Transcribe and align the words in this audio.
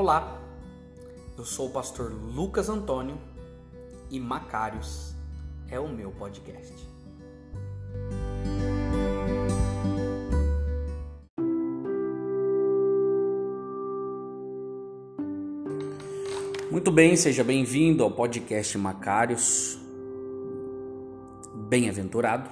Olá, 0.00 0.40
eu 1.36 1.44
sou 1.44 1.66
o 1.66 1.70
pastor 1.70 2.12
Lucas 2.12 2.68
Antônio 2.68 3.18
e 4.08 4.20
Macários 4.20 5.12
é 5.68 5.80
o 5.80 5.88
meu 5.88 6.12
podcast. 6.12 6.72
Muito 16.70 16.92
bem, 16.92 17.16
seja 17.16 17.42
bem-vindo 17.42 18.04
ao 18.04 18.10
podcast 18.12 18.78
Macários. 18.78 19.76
Bem-aventurado. 21.68 22.48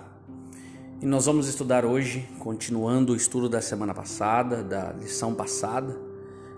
E 1.01 1.07
nós 1.07 1.27
vamos 1.27 1.47
estudar 1.47 1.85
hoje, 1.85 2.29
continuando 2.41 3.13
o 3.13 3.17
estudo 3.17 3.49
da 3.49 3.61
semana 3.61 3.95
passada, 3.95 4.65
da 4.65 4.93
lição 4.95 5.33
passada, 5.33 6.06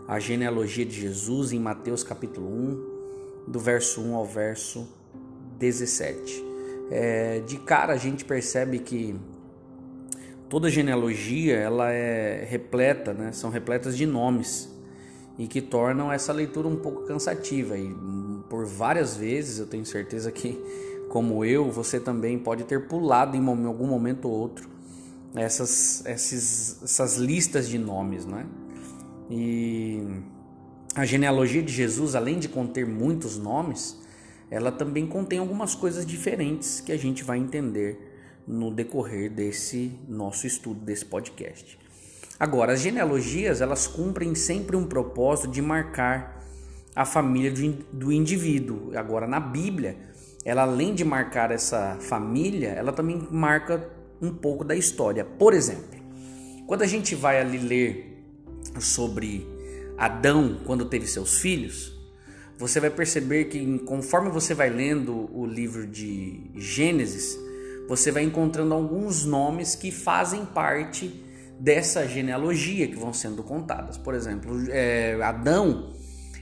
a 0.08 0.18
genealogia 0.18 0.86
de 0.86 1.02
Jesus 1.02 1.52
em 1.52 1.58
Mateus 1.58 2.02
capítulo 2.02 2.48
1, 2.48 3.46
do 3.46 3.60
verso 3.60 4.00
1 4.00 4.14
ao 4.14 4.24
verso 4.24 4.88
17. 5.58 6.42
É, 6.90 7.40
de 7.40 7.58
cara 7.58 7.92
a 7.92 7.96
gente 7.98 8.24
percebe 8.24 8.78
que 8.78 9.14
toda 10.48 10.70
genealogia 10.70 11.56
ela 11.56 11.92
é 11.92 12.42
repleta, 12.48 13.12
né? 13.12 13.32
são 13.32 13.50
repletas 13.50 13.98
de 13.98 14.06
nomes 14.06 14.74
e 15.38 15.46
que 15.46 15.60
tornam 15.60 16.10
essa 16.10 16.32
leitura 16.32 16.66
um 16.66 16.76
pouco 16.76 17.02
cansativa 17.02 17.76
e 17.76 17.94
por 18.48 18.64
várias 18.64 19.14
vezes 19.14 19.58
eu 19.58 19.66
tenho 19.66 19.84
certeza 19.84 20.32
que 20.32 20.58
como 21.10 21.44
eu, 21.44 21.70
você 21.70 22.00
também 22.00 22.38
pode 22.38 22.64
ter 22.64 22.88
pulado 22.88 23.36
em 23.36 23.46
algum 23.46 23.86
momento 23.86 24.26
ou 24.26 24.32
outro 24.32 24.70
essas, 25.34 26.02
essas, 26.06 26.82
essas 26.82 27.16
listas 27.18 27.68
de 27.68 27.78
nomes, 27.78 28.24
né? 28.24 28.46
E 29.30 30.02
a 30.94 31.04
genealogia 31.04 31.62
de 31.62 31.72
Jesus, 31.72 32.14
além 32.14 32.38
de 32.38 32.48
conter 32.48 32.86
muitos 32.86 33.36
nomes, 33.38 34.00
ela 34.50 34.72
também 34.72 35.06
contém 35.06 35.38
algumas 35.38 35.74
coisas 35.74 36.06
diferentes 36.06 36.80
que 36.80 36.92
a 36.92 36.96
gente 36.96 37.22
vai 37.22 37.38
entender 37.38 38.08
no 38.46 38.70
decorrer 38.70 39.30
desse 39.30 39.92
nosso 40.08 40.46
estudo 40.46 40.80
desse 40.80 41.04
podcast. 41.04 41.78
Agora, 42.40 42.72
as 42.72 42.80
genealogias, 42.80 43.60
elas 43.60 43.86
cumprem 43.86 44.34
sempre 44.34 44.76
um 44.76 44.86
propósito 44.86 45.48
de 45.48 45.60
marcar 45.60 46.42
a 46.94 47.04
família 47.04 47.52
do 47.92 48.10
indivíduo. 48.10 48.96
Agora, 48.96 49.26
na 49.26 49.38
Bíblia, 49.38 49.96
ela 50.44 50.62
além 50.62 50.94
de 50.94 51.04
marcar 51.04 51.50
essa 51.50 51.98
família, 52.00 52.68
ela 52.68 52.92
também 52.92 53.26
marca 53.30 53.90
um 54.22 54.32
pouco 54.32 54.64
da 54.64 54.74
história. 54.74 55.24
Por 55.24 55.52
exemplo, 55.52 55.98
quando 56.66 56.82
a 56.82 56.86
gente 56.86 57.14
vai 57.14 57.40
ali 57.40 57.58
ler 57.58 58.07
sobre 58.80 59.46
Adão 59.96 60.60
quando 60.64 60.84
teve 60.84 61.06
seus 61.06 61.38
filhos, 61.38 61.98
você 62.56 62.80
vai 62.80 62.90
perceber 62.90 63.44
que 63.46 63.78
conforme 63.80 64.30
você 64.30 64.54
vai 64.54 64.68
lendo 64.68 65.30
o 65.32 65.46
livro 65.46 65.86
de 65.86 66.50
Gênesis, 66.56 67.38
você 67.88 68.10
vai 68.10 68.24
encontrando 68.24 68.74
alguns 68.74 69.24
nomes 69.24 69.74
que 69.74 69.90
fazem 69.90 70.44
parte 70.44 71.24
dessa 71.58 72.06
genealogia 72.06 72.86
que 72.86 72.96
vão 72.96 73.12
sendo 73.12 73.42
contadas. 73.42 73.96
Por 73.96 74.14
exemplo, 74.14 74.56
é, 74.70 75.18
Adão 75.22 75.92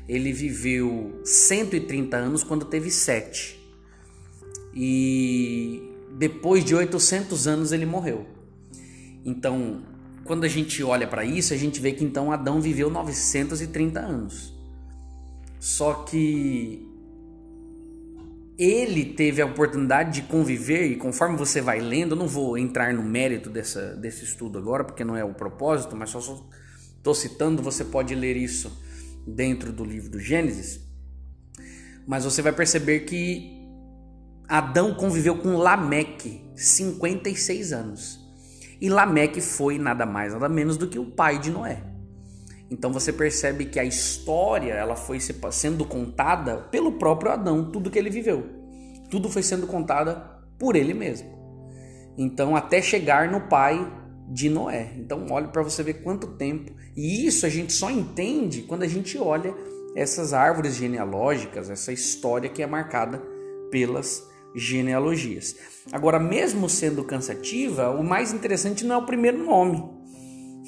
ele 0.08 0.32
viveu 0.32 1.20
130 1.24 2.16
anos 2.16 2.44
quando 2.44 2.64
teve 2.64 2.90
sete 2.90 3.60
e 4.72 5.82
depois 6.16 6.64
de 6.64 6.74
800 6.74 7.46
anos 7.46 7.72
ele 7.72 7.86
morreu. 7.86 8.26
Então, 9.24 9.82
quando 10.26 10.44
a 10.44 10.48
gente 10.48 10.82
olha 10.82 11.06
para 11.06 11.24
isso, 11.24 11.54
a 11.54 11.56
gente 11.56 11.80
vê 11.80 11.92
que 11.92 12.04
então 12.04 12.30
Adão 12.30 12.60
viveu 12.60 12.90
930 12.90 14.00
anos. 14.00 14.52
Só 15.58 15.94
que 16.04 16.86
ele 18.58 19.04
teve 19.04 19.42
a 19.42 19.46
oportunidade 19.46 20.20
de 20.20 20.28
conviver, 20.28 20.86
e 20.86 20.96
conforme 20.96 21.36
você 21.36 21.60
vai 21.60 21.78
lendo, 21.78 22.12
eu 22.12 22.18
não 22.18 22.26
vou 22.26 22.56
entrar 22.56 22.92
no 22.92 23.02
mérito 23.02 23.50
dessa, 23.50 23.94
desse 23.96 24.24
estudo 24.24 24.58
agora, 24.58 24.84
porque 24.84 25.04
não 25.04 25.16
é 25.16 25.24
o 25.24 25.34
propósito, 25.34 25.94
mas 25.94 26.10
só 26.10 26.18
estou 26.96 27.14
citando, 27.14 27.62
você 27.62 27.84
pode 27.84 28.14
ler 28.14 28.36
isso 28.36 28.82
dentro 29.26 29.72
do 29.72 29.84
livro 29.84 30.10
do 30.10 30.18
Gênesis. 30.18 30.80
Mas 32.06 32.24
você 32.24 32.40
vai 32.40 32.52
perceber 32.52 33.00
que 33.00 33.56
Adão 34.48 34.94
conviveu 34.94 35.38
com 35.38 35.56
Lameque 35.56 36.40
56 36.54 37.72
anos. 37.72 38.25
E 38.80 38.88
Lameque 38.88 39.40
foi 39.40 39.78
nada 39.78 40.04
mais, 40.04 40.32
nada 40.32 40.48
menos 40.48 40.76
do 40.76 40.86
que 40.86 40.98
o 40.98 41.06
pai 41.06 41.38
de 41.38 41.50
Noé. 41.50 41.82
Então 42.70 42.92
você 42.92 43.12
percebe 43.12 43.66
que 43.66 43.78
a 43.78 43.84
história 43.84 44.72
ela 44.72 44.96
foi 44.96 45.18
sendo 45.20 45.84
contada 45.84 46.56
pelo 46.70 46.92
próprio 46.92 47.32
Adão, 47.32 47.70
tudo 47.70 47.90
que 47.90 47.98
ele 47.98 48.10
viveu. 48.10 48.44
Tudo 49.10 49.30
foi 49.30 49.42
sendo 49.42 49.66
contada 49.66 50.16
por 50.58 50.74
ele 50.74 50.92
mesmo. 50.92 51.28
Então 52.18 52.56
até 52.56 52.82
chegar 52.82 53.30
no 53.30 53.42
pai 53.42 53.86
de 54.28 54.50
Noé. 54.50 54.92
Então 54.96 55.26
olhe 55.30 55.48
para 55.48 55.62
você 55.62 55.82
ver 55.82 56.02
quanto 56.02 56.36
tempo. 56.36 56.72
E 56.96 57.26
isso 57.26 57.46
a 57.46 57.48
gente 57.48 57.72
só 57.72 57.90
entende 57.90 58.62
quando 58.62 58.82
a 58.82 58.88
gente 58.88 59.16
olha 59.16 59.54
essas 59.94 60.32
árvores 60.32 60.74
genealógicas, 60.74 61.70
essa 61.70 61.92
história 61.92 62.50
que 62.50 62.62
é 62.62 62.66
marcada 62.66 63.22
pelas 63.70 64.26
genealogias. 64.56 65.54
Agora, 65.92 66.18
mesmo 66.18 66.68
sendo 66.68 67.04
cansativa, 67.04 67.90
o 67.90 68.02
mais 68.02 68.32
interessante 68.32 68.84
não 68.84 68.94
é 68.96 68.98
o 68.98 69.06
primeiro 69.06 69.44
nome, 69.44 69.84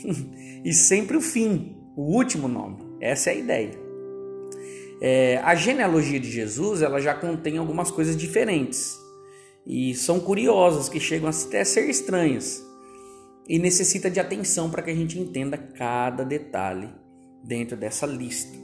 e 0.65 0.73
sempre 0.73 1.17
o 1.17 1.21
fim, 1.21 1.77
o 1.97 2.15
último 2.15 2.47
nome. 2.47 2.77
Essa 3.01 3.31
é 3.31 3.33
a 3.33 3.37
ideia. 3.37 3.89
É, 5.01 5.39
a 5.39 5.55
genealogia 5.55 6.21
de 6.21 6.31
Jesus 6.31 6.83
ela 6.83 7.01
já 7.01 7.15
contém 7.15 7.57
algumas 7.57 7.91
coisas 7.91 8.17
diferentes 8.17 8.99
e 9.65 9.95
são 9.95 10.19
curiosas 10.19 10.89
que 10.89 10.99
chegam 10.99 11.31
até 11.31 11.61
a 11.61 11.65
ser 11.65 11.89
estranhas 11.89 12.61
e 13.49 13.59
necessita 13.59 14.11
de 14.11 14.19
atenção 14.19 14.71
para 14.71 14.83
que 14.83 14.91
a 14.91 14.95
gente 14.95 15.19
entenda 15.19 15.57
cada 15.57 16.25
detalhe 16.25 16.89
dentro 17.45 17.77
dessa 17.77 18.07
lista. 18.07 18.59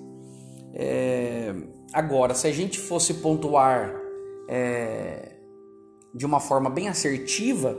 É, 0.74 1.54
agora, 1.92 2.34
se 2.34 2.48
a 2.48 2.52
gente 2.52 2.80
fosse 2.80 3.14
pontuar 3.14 4.03
é, 4.48 5.36
de 6.14 6.24
uma 6.24 6.40
forma 6.40 6.70
bem 6.70 6.88
assertiva, 6.88 7.76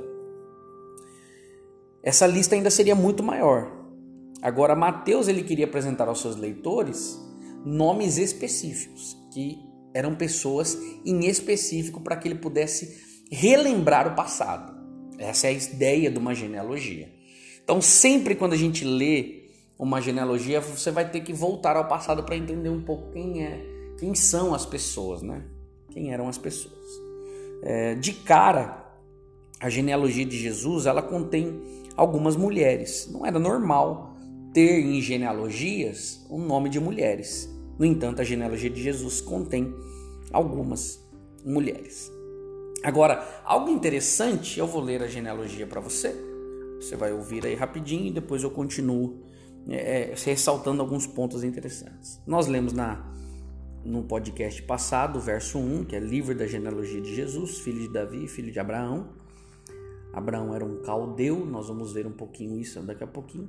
essa 2.04 2.28
lista 2.28 2.56
ainda 2.56 2.70
seria 2.70 2.96
muito 2.96 3.24
maior. 3.24 3.72
Agora, 4.42 4.76
Mateus 4.76 5.28
ele 5.28 5.44
queria 5.44 5.66
apresentar 5.66 6.08
aos 6.08 6.22
seus 6.22 6.36
leitores 6.36 7.20
nomes 7.66 8.18
específicos, 8.18 9.18
que 9.34 9.60
eram 9.94 10.14
pessoas 10.14 10.78
em 11.04 11.26
específico 11.26 12.02
para 12.02 12.16
que 12.18 12.28
ele 12.28 12.36
pudesse 12.36 13.24
relembrar 13.32 14.08
o 14.08 14.16
passado. 14.16 14.76
Essa 15.18 15.48
é 15.48 15.50
a 15.50 15.54
ideia 15.54 16.12
de 16.12 16.20
uma 16.20 16.36
genealogia. 16.36 17.10
Então, 17.64 17.82
sempre 17.82 18.36
quando 18.36 18.54
a 18.54 18.58
gente 18.58 18.86
lê 18.86 19.46
uma 19.80 20.00
genealogia, 20.00 20.62
você 20.62 20.92
vai 20.92 21.10
ter 21.10 21.22
que 21.22 21.34
voltar 21.34 21.76
ao 21.76 21.88
passado 21.88 22.24
para 22.24 22.36
entender 22.36 22.70
um 22.70 22.84
pouco 22.84 23.12
quem 23.12 23.44
é, 23.44 23.66
quem 23.98 24.14
são 24.14 24.54
as 24.54 24.66
pessoas, 24.66 25.22
né? 25.22 25.44
Quem 25.96 26.12
eram 26.12 26.28
as 26.28 26.38
pessoas. 26.38 26.76
É, 27.64 27.96
de 27.96 28.12
cara, 28.12 28.86
a 29.62 29.70
genealogia 29.70 30.26
de 30.26 30.38
Jesus 30.38 30.86
ela 30.86 31.02
contém 31.02 31.62
algumas 31.96 32.36
mulheres. 32.36 33.10
Não 33.10 33.26
era 33.26 33.40
normal 33.40 34.14
ter 34.54 34.82
em 34.82 35.00
genealogias 35.00 36.26
o 36.30 36.38
nome 36.38 36.70
de 36.70 36.82
mulheres. 36.82 37.50
No 37.80 37.86
entanto, 37.86 38.22
a 38.22 38.26
genealogia 38.26 38.70
de 38.70 38.84
Jesus 38.84 39.22
contém 39.22 39.74
algumas 40.34 41.02
mulheres. 41.46 42.12
Agora, 42.84 43.26
algo 43.46 43.72
interessante, 43.72 44.60
eu 44.60 44.68
vou 44.68 44.82
ler 44.82 45.02
a 45.02 45.08
genealogia 45.08 45.66
para 45.66 45.80
você. 45.80 46.14
Você 46.82 46.98
vai 46.98 47.14
ouvir 47.14 47.46
aí 47.46 47.56
rapidinho 47.56 48.08
e 48.08 48.12
depois 48.12 48.44
eu 48.44 48.52
continuo 48.52 49.24
é, 49.70 50.12
é 50.12 50.16
ressaltando 50.26 50.82
alguns 50.82 51.08
pontos 51.08 51.42
interessantes. 51.42 52.22
Nós 52.28 52.48
lemos 52.48 52.74
na 52.74 53.16
no 53.86 54.02
podcast 54.02 54.64
passado, 54.64 55.20
verso 55.20 55.60
1, 55.60 55.86
que 55.86 55.96
é 55.96 56.00
livro 56.00 56.34
da 56.34 56.48
genealogia 56.48 57.00
de 57.00 57.14
Jesus, 57.16 57.60
filho 57.60 57.82
de 57.82 57.88
Davi, 57.88 58.28
filho 58.28 58.52
de 58.52 58.60
Abraão. 58.60 59.10
Abraão 60.12 60.56
era 60.56 60.66
um 60.66 60.82
caldeu, 60.82 61.46
nós 61.46 61.68
vamos 61.68 61.94
ver 61.94 62.08
um 62.08 62.12
pouquinho 62.12 62.60
isso 62.60 62.82
daqui 62.82 63.04
a 63.04 63.08
pouquinho. 63.08 63.48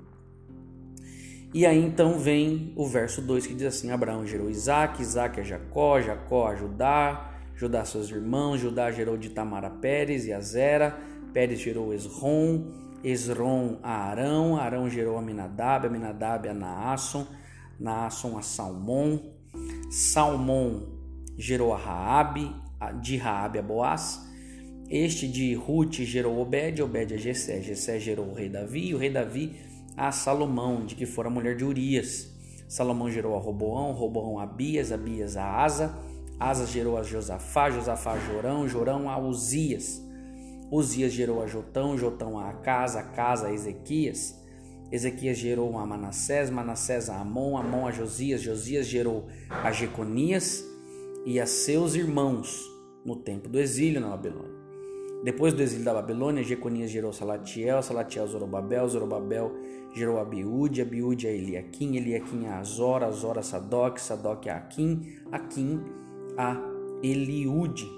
E 1.55 1.65
aí 1.65 1.83
então 1.83 2.19
vem 2.19 2.75
o 2.77 2.87
verso 2.87 3.23
2 3.23 3.47
que 3.47 3.55
diz 3.55 3.69
assim: 3.69 3.91
Abraão 3.91 4.27
gerou 4.27 4.50
Isaac, 4.50 5.00
Isaac 5.00 5.41
a 5.41 5.43
Jacó, 5.43 6.00
Jacó 6.03 6.49
a 6.49 6.55
Judá, 6.55 7.31
Judá 7.55 7.85
seus 7.85 8.11
irmãos, 8.11 8.61
Judá 8.61 8.91
gerou 8.91 9.17
de 9.17 9.31
Tamar 9.31 9.65
a 9.65 9.71
Pérez 9.71 10.27
e 10.27 10.33
a 10.35 10.41
Zera, 10.41 10.99
Pérez 11.33 11.61
gerou 11.61 11.94
Esrom, 11.94 12.73
Esrom 13.03 13.79
a 13.83 14.11
Arão, 14.11 14.59
Arão 14.59 14.91
gerou 14.91 15.17
a 15.17 15.23
Minadab, 15.23 15.87
a 15.87 15.91
Minadab 15.91 16.47
a 16.47 16.53
Naasson, 16.53 17.27
Naasson 17.81 18.37
a 18.37 18.43
Salmão, 18.43 19.36
Salmão 19.91 20.88
gerou 21.38 21.73
a 21.73 21.77
Raabe, 21.77 22.55
de 23.00 23.17
Raabe 23.17 23.59
a 23.59 23.62
Boaz. 23.62 24.27
Este 24.88 25.29
de 25.29 25.55
Ruth 25.55 25.94
gerou 25.94 26.41
Obed, 26.41 26.83
Obed 26.83 27.15
a 27.15 27.17
Jessé, 27.17 27.61
Jessé 27.61 27.99
gerou 27.99 28.29
o 28.29 28.35
rei 28.35 28.49
Davi, 28.49 28.88
e 28.88 28.94
o 28.94 28.99
rei 28.99 29.11
Davi 29.11 29.56
a 29.97 30.12
Salomão, 30.12 30.85
de 30.85 30.94
que 30.94 31.06
fora 31.06 31.31
mulher 31.31 31.56
de 31.56 31.65
Urias. 31.65 32.31
Salomão 32.69 33.11
gerou 33.11 33.37
a 33.37 33.41
Roboão, 33.41 33.93
Roboão 33.93 34.38
a 34.38 34.43
Abias, 34.43 34.93
Abias 34.93 35.37
a 35.37 35.44
Asa, 35.44 35.94
Asa 36.38 36.67
gerou 36.67 36.99
a 36.99 37.03
Josafá, 37.03 37.71
Josafá 37.71 38.12
a 38.12 38.19
Jorão, 38.19 38.69
Jorão 38.69 39.09
a 39.09 39.19
Uzias. 39.19 40.03
Uzias 40.71 41.12
gerou 41.12 41.43
a 41.43 41.47
Jotão, 41.47 41.97
Jotão 41.97 42.38
a 42.38 42.50
Acasa, 42.50 43.00
Acasa 43.00 43.47
a 43.47 43.53
Ezequias. 43.53 44.38
Ezequias 44.91 45.37
gerou 45.37 45.77
a 45.79 45.87
Manassés, 45.87 46.50
Manassés 46.50 47.11
a 47.11 47.21
Amon, 47.21 47.56
Amon 47.56 47.87
a 47.87 47.91
Josias, 47.91 48.41
Josias 48.41 48.87
gerou 48.87 49.27
a 49.50 49.73
Jeconias 49.73 50.65
e 51.25 51.41
a 51.41 51.47
seus 51.47 51.94
irmãos 51.94 52.65
no 53.05 53.17
tempo 53.17 53.49
do 53.49 53.59
exílio 53.59 54.00
na 54.00 54.09
Babilônia. 54.11 54.56
Depois 55.25 55.53
do 55.53 55.62
exílio 55.62 55.85
da 55.85 55.94
Babilônia, 55.94 56.44
Jeconias 56.44 56.91
gerou 56.91 57.12
Salatiel, 57.12 57.83
Salatiel 57.83 58.27
Zorobabel, 58.29 58.88
Zorobabel 58.88 59.53
gerou 59.94 60.21
Abiúde, 60.21 60.83
Abiúde 60.83 61.27
a 61.27 61.33
Eliakim, 61.33 61.97
Eliakim 61.97 62.47
a 62.47 62.59
Azor, 62.59 63.03
Azor 63.03 63.38
a 63.38 63.43
Sadoc, 63.43 63.99
Sadoc 63.99 64.47
a 64.47 64.56
Aquim, 64.56 65.19
Aquim 65.33 65.83
a 66.37 66.61
Eliúde. 67.03 67.88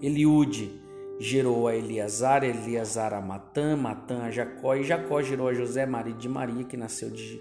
Eliúde 0.00 0.87
gerou 1.18 1.66
a 1.66 1.74
Eliasar, 1.74 2.44
Eliasar 2.44 3.12
a 3.12 3.20
Matã, 3.20 3.76
Matã 3.76 4.22
a 4.22 4.30
Jacó, 4.30 4.74
e 4.74 4.84
Jacó 4.84 5.20
gerou 5.22 5.48
a 5.48 5.54
José, 5.54 5.84
marido 5.86 6.18
de 6.18 6.28
Maria, 6.28 6.64
que 6.64 6.76
nasceu 6.76 7.10
de, 7.10 7.40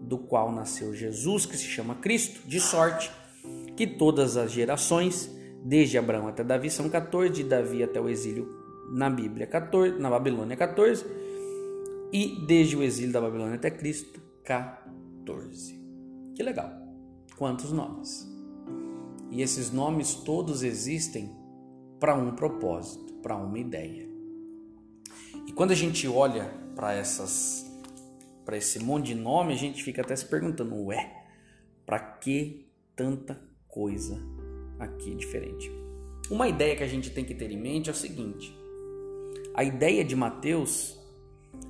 do 0.00 0.18
qual 0.18 0.50
nasceu 0.52 0.94
Jesus, 0.94 1.46
que 1.46 1.56
se 1.56 1.64
chama 1.64 1.94
Cristo, 1.96 2.40
de 2.46 2.60
sorte 2.60 3.10
que 3.76 3.86
todas 3.86 4.36
as 4.36 4.52
gerações 4.52 5.30
desde 5.64 5.98
Abraão 5.98 6.28
até 6.28 6.42
Davi 6.42 6.70
são 6.70 6.88
14, 6.88 7.32
de 7.32 7.44
Davi 7.44 7.82
até 7.82 8.00
o 8.00 8.08
exílio 8.08 8.48
na 8.92 9.08
Bíblia 9.08 9.46
14, 9.46 9.98
na 9.98 10.10
Babilônia 10.10 10.56
14 10.56 11.04
e 12.12 12.44
desde 12.46 12.76
o 12.76 12.82
exílio 12.82 13.12
da 13.12 13.20
Babilônia 13.20 13.54
até 13.54 13.70
Cristo 13.70 14.20
14. 14.44 15.78
Que 16.34 16.42
legal. 16.42 16.70
Quantos 17.36 17.72
nomes? 17.72 18.28
E 19.30 19.42
esses 19.42 19.70
nomes 19.70 20.14
todos 20.14 20.62
existem 20.62 21.30
para 22.00 22.14
um 22.14 22.32
propósito, 22.32 23.09
para 23.22 23.36
uma 23.36 23.58
ideia. 23.58 24.08
E 25.46 25.52
quando 25.52 25.70
a 25.70 25.76
gente 25.76 26.06
olha 26.06 26.52
para 26.74 26.92
essas 26.92 27.66
para 28.44 28.56
esse 28.56 28.80
monte 28.80 29.06
de 29.06 29.14
nome, 29.14 29.52
a 29.52 29.56
gente 29.56 29.82
fica 29.82 30.02
até 30.02 30.16
se 30.16 30.24
perguntando, 30.26 30.74
ué, 30.86 31.24
para 31.86 32.00
que 32.00 32.66
tanta 32.96 33.40
coisa 33.68 34.20
aqui 34.78 35.14
diferente. 35.14 35.70
Uma 36.28 36.48
ideia 36.48 36.74
que 36.74 36.82
a 36.82 36.88
gente 36.88 37.10
tem 37.10 37.24
que 37.24 37.34
ter 37.34 37.50
em 37.50 37.56
mente 37.56 37.88
é 37.88 37.92
o 37.92 37.96
seguinte: 37.96 38.52
a 39.54 39.62
ideia 39.62 40.04
de 40.04 40.16
Mateus 40.16 40.98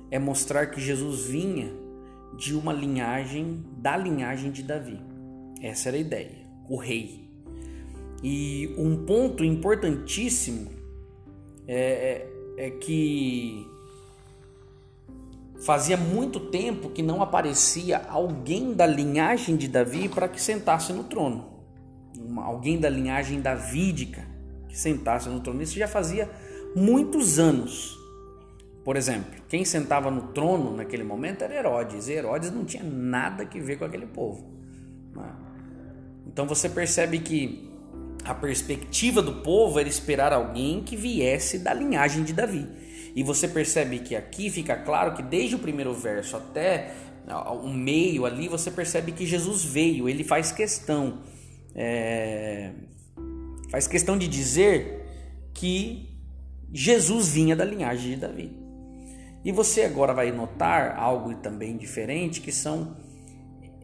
é 0.09 0.17
mostrar 0.17 0.67
que 0.67 0.81
Jesus 0.81 1.25
vinha 1.25 1.71
de 2.35 2.55
uma 2.55 2.73
linhagem, 2.73 3.63
da 3.77 3.95
linhagem 3.95 4.51
de 4.51 4.63
Davi. 4.63 4.99
Essa 5.61 5.89
era 5.89 5.97
a 5.97 6.01
ideia, 6.01 6.47
o 6.67 6.77
rei. 6.77 7.29
E 8.23 8.73
um 8.77 9.05
ponto 9.05 9.43
importantíssimo 9.43 10.80
é, 11.73 12.27
é, 12.57 12.67
é 12.67 12.69
que 12.71 13.67
fazia 15.65 15.95
muito 15.95 16.39
tempo 16.39 16.89
que 16.89 17.01
não 17.01 17.21
aparecia 17.21 18.05
alguém 18.09 18.73
da 18.73 18.85
linhagem 18.85 19.55
de 19.55 19.67
Davi 19.67 20.09
para 20.09 20.27
que 20.27 20.41
sentasse 20.41 20.91
no 20.91 21.03
trono 21.03 21.51
alguém 22.37 22.79
da 22.79 22.89
linhagem 22.89 23.41
davídica 23.41 24.25
que 24.67 24.77
sentasse 24.77 25.27
no 25.29 25.39
trono. 25.39 25.61
Isso 25.61 25.77
já 25.77 25.87
fazia 25.87 26.29
muitos 26.75 27.39
anos. 27.39 27.97
Por 28.83 28.95
exemplo, 28.95 29.41
quem 29.47 29.65
sentava 29.65 30.09
no 30.09 30.29
trono 30.29 30.75
naquele 30.75 31.03
momento 31.03 31.43
era 31.43 31.55
Herodes. 31.55 32.07
E 32.07 32.13
Herodes 32.13 32.51
não 32.51 32.63
tinha 32.63 32.83
nada 32.83 33.45
que 33.45 33.59
ver 33.59 33.77
com 33.77 33.85
aquele 33.85 34.07
povo. 34.07 34.49
Né? 35.13 35.35
Então 36.25 36.47
você 36.47 36.69
percebe 36.69 37.19
que 37.19 37.70
a 38.23 38.33
perspectiva 38.33 39.21
do 39.21 39.41
povo 39.41 39.79
era 39.79 39.89
esperar 39.89 40.31
alguém 40.33 40.83
que 40.83 40.95
viesse 40.95 41.59
da 41.59 41.73
linhagem 41.73 42.23
de 42.23 42.33
Davi. 42.33 42.67
E 43.15 43.23
você 43.23 43.47
percebe 43.47 43.99
que 43.99 44.15
aqui 44.15 44.49
fica 44.49 44.75
claro 44.75 45.13
que 45.15 45.23
desde 45.23 45.55
o 45.55 45.59
primeiro 45.59 45.93
verso 45.93 46.37
até 46.37 46.93
o 47.63 47.69
meio 47.69 48.25
ali, 48.25 48.47
você 48.47 48.71
percebe 48.71 49.11
que 49.11 49.25
Jesus 49.25 49.63
veio, 49.63 50.09
ele 50.09 50.23
faz 50.23 50.51
questão 50.51 51.19
é, 51.75 52.71
faz 53.69 53.87
questão 53.87 54.17
de 54.17 54.27
dizer 54.27 55.05
que 55.53 56.09
Jesus 56.73 57.29
vinha 57.29 57.55
da 57.55 57.65
linhagem 57.65 58.11
de 58.11 58.15
Davi. 58.17 58.51
E 59.43 59.51
você 59.51 59.83
agora 59.83 60.13
vai 60.13 60.31
notar 60.31 60.97
algo 60.97 61.33
também 61.35 61.77
diferente, 61.77 62.41
que 62.41 62.51
são 62.51 62.95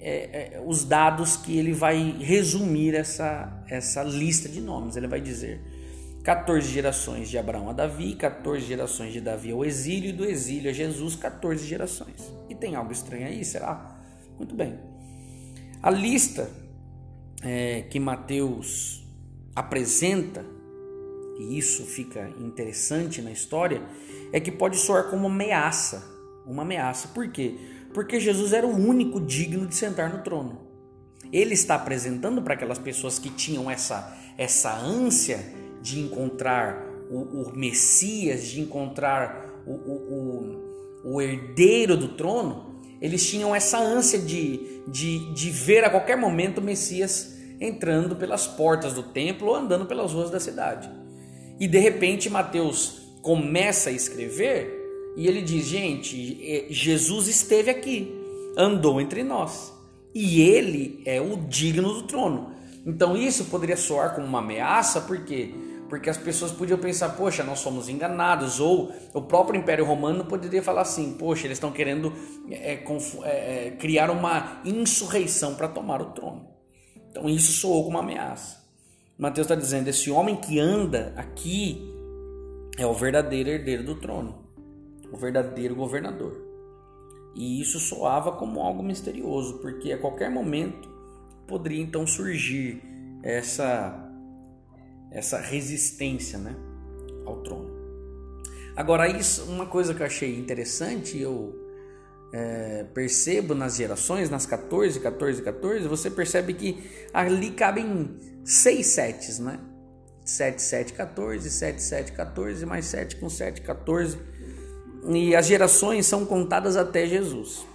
é, 0.07 0.53
é, 0.53 0.63
os 0.65 0.85
dados 0.85 1.35
que 1.35 1.57
ele 1.57 1.73
vai 1.73 2.15
resumir 2.19 2.95
essa, 2.95 3.61
essa 3.67 4.01
lista 4.03 4.47
de 4.47 4.61
nomes. 4.61 4.95
Ele 4.95 5.07
vai 5.07 5.19
dizer 5.19 5.59
14 6.23 6.65
gerações 6.69 7.29
de 7.29 7.37
Abraão 7.37 7.69
a 7.69 7.73
Davi, 7.73 8.15
14 8.15 8.65
gerações 8.65 9.11
de 9.11 9.19
Davi 9.19 9.51
ao 9.51 9.65
exílio, 9.65 10.11
e 10.11 10.13
do 10.13 10.23
exílio 10.23 10.69
a 10.69 10.73
Jesus, 10.73 11.17
14 11.17 11.65
gerações. 11.67 12.33
E 12.49 12.55
tem 12.55 12.75
algo 12.75 12.91
estranho 12.91 13.27
aí, 13.27 13.43
será? 13.43 13.97
Muito 14.37 14.55
bem. 14.55 14.79
A 15.83 15.89
lista 15.89 16.49
é, 17.41 17.81
que 17.89 17.99
Mateus 17.99 19.05
apresenta, 19.53 20.45
e 21.37 21.57
isso 21.57 21.85
fica 21.85 22.29
interessante 22.39 23.21
na 23.21 23.31
história, 23.31 23.81
é 24.31 24.39
que 24.39 24.51
pode 24.51 24.77
soar 24.77 25.09
como 25.09 25.27
ameaça. 25.27 26.15
Uma 26.45 26.61
ameaça. 26.61 27.09
Por 27.09 27.29
quê? 27.29 27.57
Porque 27.97 28.19
Jesus 28.19 28.53
era 28.53 28.67
o 28.67 28.69
único 28.69 29.19
digno 29.19 29.65
de 29.65 29.73
sentar 29.73 30.13
no 30.13 30.21
trono. 30.21 30.59
Ele 31.33 31.55
está 31.55 31.73
apresentando 31.73 32.43
para 32.43 32.53
aquelas 32.53 32.77
pessoas 32.77 33.17
que 33.17 33.31
tinham 33.31 33.71
essa, 33.71 34.15
essa 34.37 34.71
ânsia 34.71 35.43
de 35.81 36.01
encontrar 36.01 36.85
o, 37.09 37.41
o 37.41 37.57
Messias, 37.57 38.45
de 38.45 38.61
encontrar 38.61 39.63
o, 39.65 39.71
o, 39.71 41.11
o, 41.11 41.19
herdeiro 41.19 41.97
do 41.97 42.09
trono, 42.09 42.79
eles 43.01 43.27
tinham 43.27 43.55
essa 43.55 43.79
ânsia 43.79 44.19
de, 44.19 44.83
de, 44.87 45.33
de 45.33 45.49
ver 45.49 45.83
a 45.83 45.89
qualquer 45.89 46.17
momento 46.17 46.59
o 46.59 46.63
Messias 46.63 47.35
entrando 47.59 48.15
pelas 48.15 48.45
portas 48.45 48.93
do 48.93 49.01
templo 49.01 49.47
ou 49.47 49.55
andando 49.55 49.87
pelas 49.87 50.13
ruas 50.13 50.29
da 50.29 50.39
cidade. 50.39 50.87
E 51.59 51.67
de 51.67 51.79
repente 51.79 52.29
Mateus 52.29 53.01
começa 53.23 53.89
a 53.89 53.91
escrever 53.91 54.76
e 55.17 55.27
ele 55.27 55.41
diz: 55.41 55.65
Gente, 55.65 56.39
é, 56.41 56.67
Jesus 56.69 57.27
esteve 57.27 57.69
aqui, 57.69 58.09
andou 58.55 59.01
entre 59.01 59.23
nós 59.23 59.75
e 60.13 60.41
ele 60.41 61.01
é 61.05 61.19
o 61.19 61.37
digno 61.37 61.93
do 61.93 62.03
trono. 62.03 62.51
Então 62.85 63.17
isso 63.17 63.45
poderia 63.45 63.75
soar 63.75 64.15
como 64.15 64.25
uma 64.25 64.39
ameaça, 64.39 65.01
por 65.01 65.25
quê? 65.25 65.53
Porque 65.89 66.09
as 66.09 66.17
pessoas 66.17 66.51
podiam 66.51 66.79
pensar, 66.79 67.09
poxa, 67.09 67.43
nós 67.43 67.59
somos 67.59 67.87
enganados, 67.87 68.59
ou 68.59 68.91
o 69.13 69.21
próprio 69.21 69.59
Império 69.59 69.85
Romano 69.85 70.25
poderia 70.25 70.61
falar 70.61 70.81
assim, 70.81 71.13
poxa, 71.13 71.47
eles 71.47 71.57
estão 71.57 71.71
querendo 71.71 72.13
é, 72.49 72.73
é, 72.73 73.67
é, 73.67 73.75
criar 73.77 74.09
uma 74.09 74.61
insurreição 74.65 75.55
para 75.55 75.67
tomar 75.67 76.01
o 76.01 76.11
trono. 76.11 76.47
Então 77.09 77.29
isso 77.29 77.51
soou 77.53 77.83
como 77.83 77.97
uma 77.97 78.03
ameaça. 78.03 78.65
Mateus 79.17 79.45
está 79.45 79.55
dizendo: 79.55 79.87
esse 79.87 80.11
homem 80.11 80.35
que 80.35 80.59
anda 80.59 81.13
aqui 81.15 81.93
é 82.77 82.85
o 82.85 82.93
verdadeiro 82.93 83.49
herdeiro 83.49 83.83
do 83.83 83.95
trono, 83.95 84.46
o 85.11 85.17
verdadeiro 85.17 85.75
governador. 85.75 86.35
E 87.35 87.61
isso 87.61 87.79
soava 87.79 88.31
como 88.31 88.61
algo 88.61 88.81
misterioso, 88.81 89.59
porque 89.59 89.91
a 89.91 89.97
qualquer 89.97 90.29
momento 90.29 90.89
poderia 91.47 91.81
então 91.81 92.05
surgir 92.05 92.81
essa 93.23 94.03
essa 95.09 95.39
resistência, 95.39 96.37
né, 96.37 96.53
ao 97.25 97.41
trono. 97.41 97.77
Agora 98.75 99.07
isso, 99.07 99.43
uma 99.45 99.65
coisa 99.65 99.93
que 99.93 100.01
eu 100.01 100.05
achei 100.05 100.37
interessante, 100.37 101.17
eu 101.17 101.55
é, 102.33 102.85
percebo 102.93 103.55
nas 103.55 103.77
gerações, 103.77 104.29
nas 104.29 104.45
14, 104.45 104.99
14, 104.99 105.41
14, 105.41 105.87
você 105.87 106.11
percebe 106.11 106.53
que 106.53 106.83
ali 107.13 107.51
cabem 107.51 108.19
seis 108.43 108.87
setes, 108.87 109.39
né? 109.39 109.59
7, 110.23 110.61
7, 110.61 110.93
14, 110.93 111.49
7, 111.49 111.81
7, 111.81 112.11
14, 112.11 112.65
mais 112.65 112.85
7 112.85 113.15
com 113.15 113.29
7, 113.29 113.61
14. 113.61 114.17
E 115.07 115.35
as 115.35 115.47
gerações 115.47 116.05
são 116.05 116.25
contadas 116.25 116.75
até 116.75 117.05
Jesus. 117.07 117.65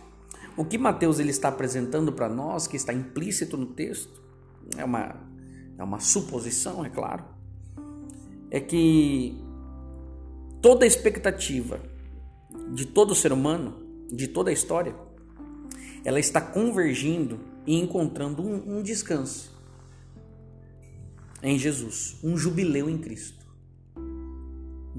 O 0.57 0.65
que 0.65 0.77
Mateus 0.77 1.19
ele 1.19 1.31
está 1.31 1.49
apresentando 1.49 2.13
para 2.13 2.29
nós, 2.29 2.67
que 2.67 2.77
está 2.77 2.93
implícito 2.93 3.57
no 3.57 3.67
texto, 3.67 4.21
é 4.77 4.85
uma, 4.85 5.17
é 5.79 5.83
uma 5.83 5.99
suposição, 5.99 6.85
é 6.85 6.91
claro, 6.91 7.25
é 8.51 8.61
que 8.61 9.43
toda 10.61 10.85
a 10.85 10.87
expectativa 10.87 11.81
de 12.75 12.87
todo 12.87 13.15
ser 13.15 13.33
humano, 13.33 13.83
de 14.11 14.29
toda 14.29 14.51
a 14.51 14.53
história, 14.53 14.95
ela 16.05 16.21
está 16.21 16.41
convergindo 16.41 17.41
e 17.67 17.79
encontrando 17.79 18.43
um, 18.43 18.79
um 18.79 18.83
descanso 18.83 19.53
em 21.43 21.59
Jesus, 21.59 22.17
um 22.23 22.37
jubileu 22.37 22.89
em 22.89 22.99
Cristo. 22.99 23.42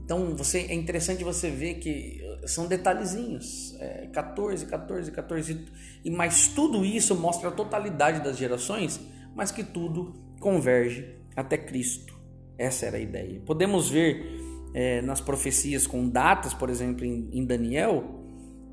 Então 0.04 0.36
você 0.36 0.60
é 0.60 0.74
interessante 0.74 1.24
você 1.24 1.50
ver 1.50 1.76
que 1.76 2.22
são 2.46 2.68
detalhezinhos, 2.68 3.74
é, 3.80 4.08
14, 4.08 4.66
14, 4.66 5.12
14 5.12 5.66
e 6.04 6.12
mais 6.12 6.50
tudo 6.50 6.84
isso 6.84 7.16
mostra 7.16 7.50
a 7.50 7.52
totalidade 7.52 8.22
das 8.22 8.38
gerações, 8.38 9.00
mas 9.34 9.52
que 9.52 9.64
tudo 9.64 10.14
converge 10.40 11.16
até 11.36 11.58
Cristo. 11.58 12.14
Essa 12.58 12.86
era 12.86 12.98
a 12.98 13.00
ideia. 13.00 13.42
Podemos 13.46 13.90
ver 13.90 14.26
é, 14.74 15.02
nas 15.02 15.22
profecias 15.22 15.88
com 15.88 16.08
datas, 16.10 16.54
por 16.54 16.70
exemplo, 16.70 17.06
em, 17.06 17.30
em 17.32 17.46
Daniel, 17.46 18.22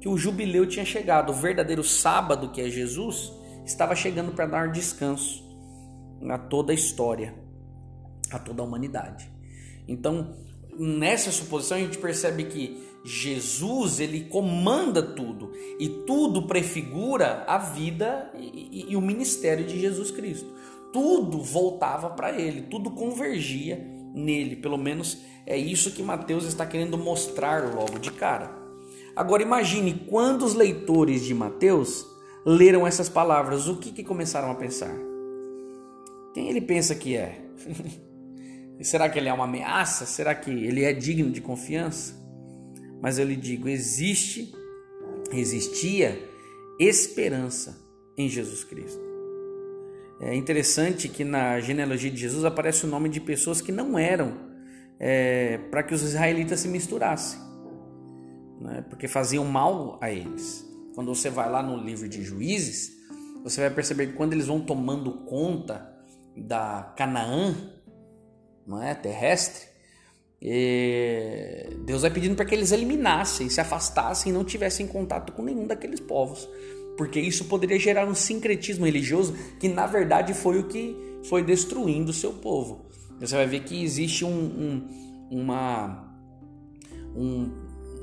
que 0.00 0.08
o 0.08 0.16
jubileu 0.16 0.66
tinha 0.66 0.84
chegado, 0.84 1.30
o 1.30 1.34
verdadeiro 1.34 1.84
sábado 1.84 2.50
que 2.50 2.60
é 2.60 2.68
Jesus 2.68 3.32
estava 3.64 3.94
chegando 3.94 4.32
para 4.32 4.46
dar 4.46 4.72
descanso 4.72 5.48
a 6.28 6.38
toda 6.38 6.72
a 6.72 6.74
história, 6.74 7.34
a 8.30 8.38
toda 8.38 8.62
a 8.62 8.64
humanidade. 8.64 9.30
Então, 9.86 10.36
nessa 10.78 11.30
suposição 11.30 11.76
a 11.76 11.80
gente 11.80 11.98
percebe 11.98 12.44
que 12.44 12.90
Jesus 13.02 13.98
ele 13.98 14.24
comanda 14.24 15.02
tudo 15.02 15.52
e 15.78 15.88
tudo 15.88 16.46
prefigura 16.46 17.44
a 17.46 17.56
vida 17.56 18.30
e, 18.38 18.86
e, 18.88 18.92
e 18.92 18.96
o 18.96 19.00
ministério 19.00 19.64
de 19.64 19.80
Jesus 19.80 20.10
Cristo. 20.10 20.46
Tudo 20.92 21.40
voltava 21.40 22.10
para 22.10 22.38
ele, 22.38 22.62
tudo 22.62 22.90
convergia 22.90 23.86
nele. 24.14 24.56
Pelo 24.56 24.76
menos 24.76 25.18
é 25.46 25.56
isso 25.56 25.92
que 25.92 26.02
Mateus 26.02 26.44
está 26.44 26.66
querendo 26.66 26.98
mostrar 26.98 27.74
logo 27.74 27.98
de 27.98 28.10
cara. 28.10 28.58
Agora 29.16 29.42
imagine 29.42 30.06
quando 30.08 30.44
os 30.44 30.54
leitores 30.54 31.24
de 31.24 31.34
Mateus 31.34 32.06
leram 32.44 32.86
essas 32.86 33.08
palavras, 33.08 33.68
o 33.68 33.76
que, 33.76 33.92
que 33.92 34.04
começaram 34.04 34.50
a 34.50 34.54
pensar? 34.54 34.94
Quem 36.32 36.48
ele 36.48 36.60
pensa 36.60 36.94
que 36.94 37.16
é? 37.16 37.40
Será 38.82 39.08
que 39.08 39.18
ele 39.18 39.28
é 39.28 39.32
uma 39.32 39.44
ameaça? 39.44 40.06
Será 40.06 40.34
que 40.34 40.50
ele 40.50 40.84
é 40.84 40.92
digno 40.92 41.30
de 41.30 41.40
confiança? 41.40 42.14
Mas 43.00 43.18
eu 43.18 43.26
lhe 43.26 43.36
digo, 43.36 43.68
existe, 43.68 44.54
existia 45.32 46.28
esperança 46.78 47.78
em 48.16 48.28
Jesus 48.28 48.64
Cristo. 48.64 49.00
É 50.20 50.34
interessante 50.34 51.08
que 51.08 51.24
na 51.24 51.60
genealogia 51.60 52.10
de 52.10 52.18
Jesus 52.18 52.44
aparece 52.44 52.84
o 52.84 52.88
nome 52.88 53.08
de 53.08 53.20
pessoas 53.20 53.62
que 53.62 53.72
não 53.72 53.98
eram 53.98 54.50
é, 54.98 55.56
para 55.70 55.82
que 55.82 55.94
os 55.94 56.02
israelitas 56.02 56.60
se 56.60 56.68
misturassem, 56.68 57.40
né? 58.60 58.84
porque 58.90 59.08
faziam 59.08 59.46
mal 59.46 59.98
a 60.00 60.10
eles. 60.10 60.68
Quando 60.94 61.14
você 61.14 61.30
vai 61.30 61.50
lá 61.50 61.62
no 61.62 61.82
livro 61.82 62.06
de 62.06 62.22
Juízes, 62.22 62.92
você 63.42 63.62
vai 63.62 63.70
perceber 63.70 64.08
que 64.08 64.12
quando 64.12 64.34
eles 64.34 64.46
vão 64.46 64.60
tomando 64.60 65.10
conta 65.24 65.90
da 66.36 66.92
Canaã, 66.96 67.54
não 68.70 68.80
é 68.80 68.94
terrestre, 68.94 69.68
Deus 71.84 72.02
vai 72.02 72.10
pedindo 72.10 72.36
para 72.36 72.44
que 72.44 72.54
eles 72.54 72.70
eliminassem, 72.70 73.48
se 73.50 73.60
afastassem 73.60 74.30
e 74.30 74.34
não 74.34 74.44
tivessem 74.44 74.86
contato 74.86 75.32
com 75.32 75.42
nenhum 75.42 75.66
daqueles 75.66 75.98
povos, 75.98 76.48
porque 76.96 77.18
isso 77.18 77.46
poderia 77.46 77.78
gerar 77.78 78.06
um 78.06 78.14
sincretismo 78.14 78.86
religioso 78.86 79.34
que 79.58 79.68
na 79.68 79.86
verdade 79.86 80.32
foi 80.32 80.60
o 80.60 80.68
que 80.68 80.96
foi 81.24 81.42
destruindo 81.42 82.10
o 82.10 82.14
seu 82.14 82.32
povo. 82.32 82.86
Você 83.18 83.34
vai 83.34 83.46
ver 83.46 83.64
que 83.64 83.82
existe 83.82 84.24
um, 84.24 84.30
um, 84.30 84.88
uma, 85.30 86.08
um, 87.14 87.52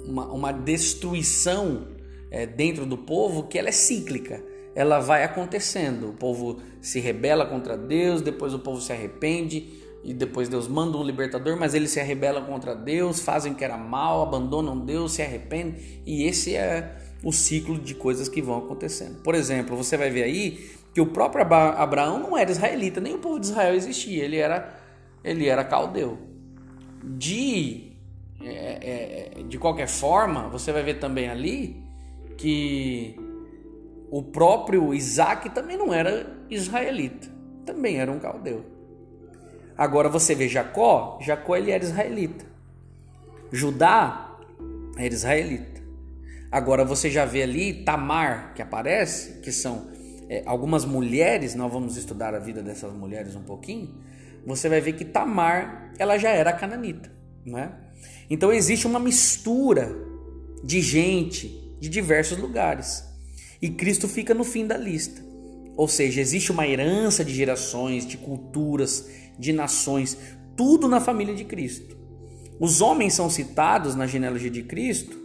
uma, 0.05 0.25
uma 0.31 0.51
destruição 0.51 1.87
é, 2.29 2.45
dentro 2.45 2.85
do 2.85 2.97
povo 2.97 3.47
que 3.47 3.57
ela 3.57 3.69
é 3.69 3.71
cíclica. 3.71 4.43
Ela 4.75 4.99
vai 4.99 5.23
acontecendo. 5.23 6.09
O 6.09 6.13
povo 6.13 6.61
se 6.79 6.99
rebela 6.99 7.47
contra 7.47 7.75
Deus, 7.75 8.21
depois 8.21 8.53
o 8.53 8.59
povo 8.59 8.79
se 8.79 8.93
arrepende 8.93 9.86
e 10.03 10.13
depois 10.13 10.47
Deus 10.47 10.67
manda 10.67 10.97
um 10.97 11.03
libertador, 11.03 11.57
mas 11.57 11.73
eles 11.73 11.91
se 11.91 12.01
rebelam 12.01 12.45
contra 12.45 12.75
Deus, 12.75 13.19
fazem 13.19 13.51
o 13.51 13.55
que 13.55 13.63
era 13.63 13.77
mal, 13.77 14.21
abandonam 14.21 14.77
Deus, 14.79 15.13
se 15.13 15.21
arrependem 15.21 16.01
e 16.05 16.23
esse 16.23 16.55
é 16.55 16.97
o 17.23 17.31
ciclo 17.31 17.77
de 17.77 17.95
coisas 17.95 18.29
que 18.29 18.41
vão 18.41 18.57
acontecendo. 18.57 19.21
Por 19.21 19.35
exemplo, 19.35 19.75
você 19.75 19.97
vai 19.97 20.09
ver 20.09 20.23
aí 20.23 20.71
que 20.93 21.01
o 21.01 21.07
próprio 21.07 21.43
Abraão 21.43 22.19
não 22.19 22.37
era 22.37 22.49
israelita, 22.49 23.01
nem 23.01 23.15
o 23.15 23.19
povo 23.19 23.39
de 23.39 23.47
Israel 23.47 23.75
existia, 23.75 24.23
ele 24.23 24.37
era 24.37 24.77
ele 25.23 25.47
era 25.47 25.63
caldeu. 25.63 26.17
De 27.03 27.91
é, 28.41 28.47
é, 28.49 29.39
é 29.39 29.43
de 29.43 29.57
qualquer 29.57 29.87
forma, 29.87 30.47
você 30.47 30.71
vai 30.71 30.83
ver 30.83 30.99
também 30.99 31.29
ali 31.29 31.83
que 32.37 33.15
o 34.09 34.23
próprio 34.23 34.93
Isaac 34.93 35.49
também 35.49 35.75
não 35.75 35.93
era 35.93 36.37
israelita, 36.49 37.27
também 37.65 37.97
era 37.97 38.11
um 38.11 38.19
caldeu. 38.19 38.76
Agora 39.77 40.09
você 40.09 40.33
vê 40.33 40.47
Jacó, 40.49 41.19
Jacó 41.21 41.55
ele 41.55 41.71
era 41.71 41.83
israelita. 41.83 42.45
Judá 43.51 44.35
era 44.97 45.13
israelita. 45.13 45.81
Agora 46.51 46.83
você 46.83 47.09
já 47.09 47.25
vê 47.25 47.43
ali 47.43 47.83
Tamar 47.83 48.53
que 48.55 48.61
aparece, 48.61 49.39
que 49.41 49.51
são 49.51 49.89
é, 50.29 50.43
algumas 50.45 50.85
mulheres, 50.85 51.55
nós 51.55 51.71
vamos 51.71 51.95
estudar 51.97 52.33
a 52.33 52.39
vida 52.39 52.63
dessas 52.63 52.91
mulheres 52.93 53.35
um 53.35 53.43
pouquinho. 53.43 53.95
Você 54.45 54.67
vai 54.67 54.81
ver 54.81 54.93
que 54.93 55.05
Tamar 55.05 55.93
ela 55.99 56.17
já 56.17 56.29
era 56.29 56.53
cananita, 56.53 57.11
né? 57.45 57.71
Então 58.29 58.51
existe 58.51 58.87
uma 58.87 58.99
mistura 58.99 59.95
de 60.63 60.81
gente 60.81 61.75
de 61.79 61.89
diversos 61.89 62.37
lugares. 62.37 63.03
E 63.61 63.69
Cristo 63.69 64.07
fica 64.07 64.33
no 64.33 64.43
fim 64.43 64.65
da 64.65 64.77
lista. 64.77 65.26
Ou 65.77 65.87
seja, 65.87 66.19
existe 66.19 66.51
uma 66.51 66.67
herança 66.67 67.23
de 67.23 67.31
gerações, 67.31 68.05
de 68.05 68.17
culturas, 68.17 69.07
de 69.37 69.53
nações, 69.53 70.17
tudo 70.55 70.87
na 70.87 70.99
família 70.99 71.35
de 71.35 71.45
Cristo. 71.45 71.95
Os 72.59 72.81
homens 72.81 73.13
são 73.13 73.29
citados 73.29 73.95
na 73.95 74.07
genealogia 74.07 74.49
de 74.49 74.63
Cristo, 74.63 75.15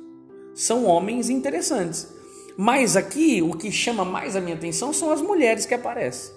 são 0.54 0.85
homens 0.85 1.30
interessantes. 1.30 2.06
Mas 2.59 2.97
aqui 2.97 3.40
o 3.40 3.56
que 3.56 3.73
chama 3.73 4.04
mais 4.04 4.37
a 4.37 4.40
minha 4.42 4.54
atenção 4.54 4.92
são 4.92 5.11
as 5.11 5.23
mulheres 5.23 5.64
que 5.64 5.73
aparecem. 5.73 6.35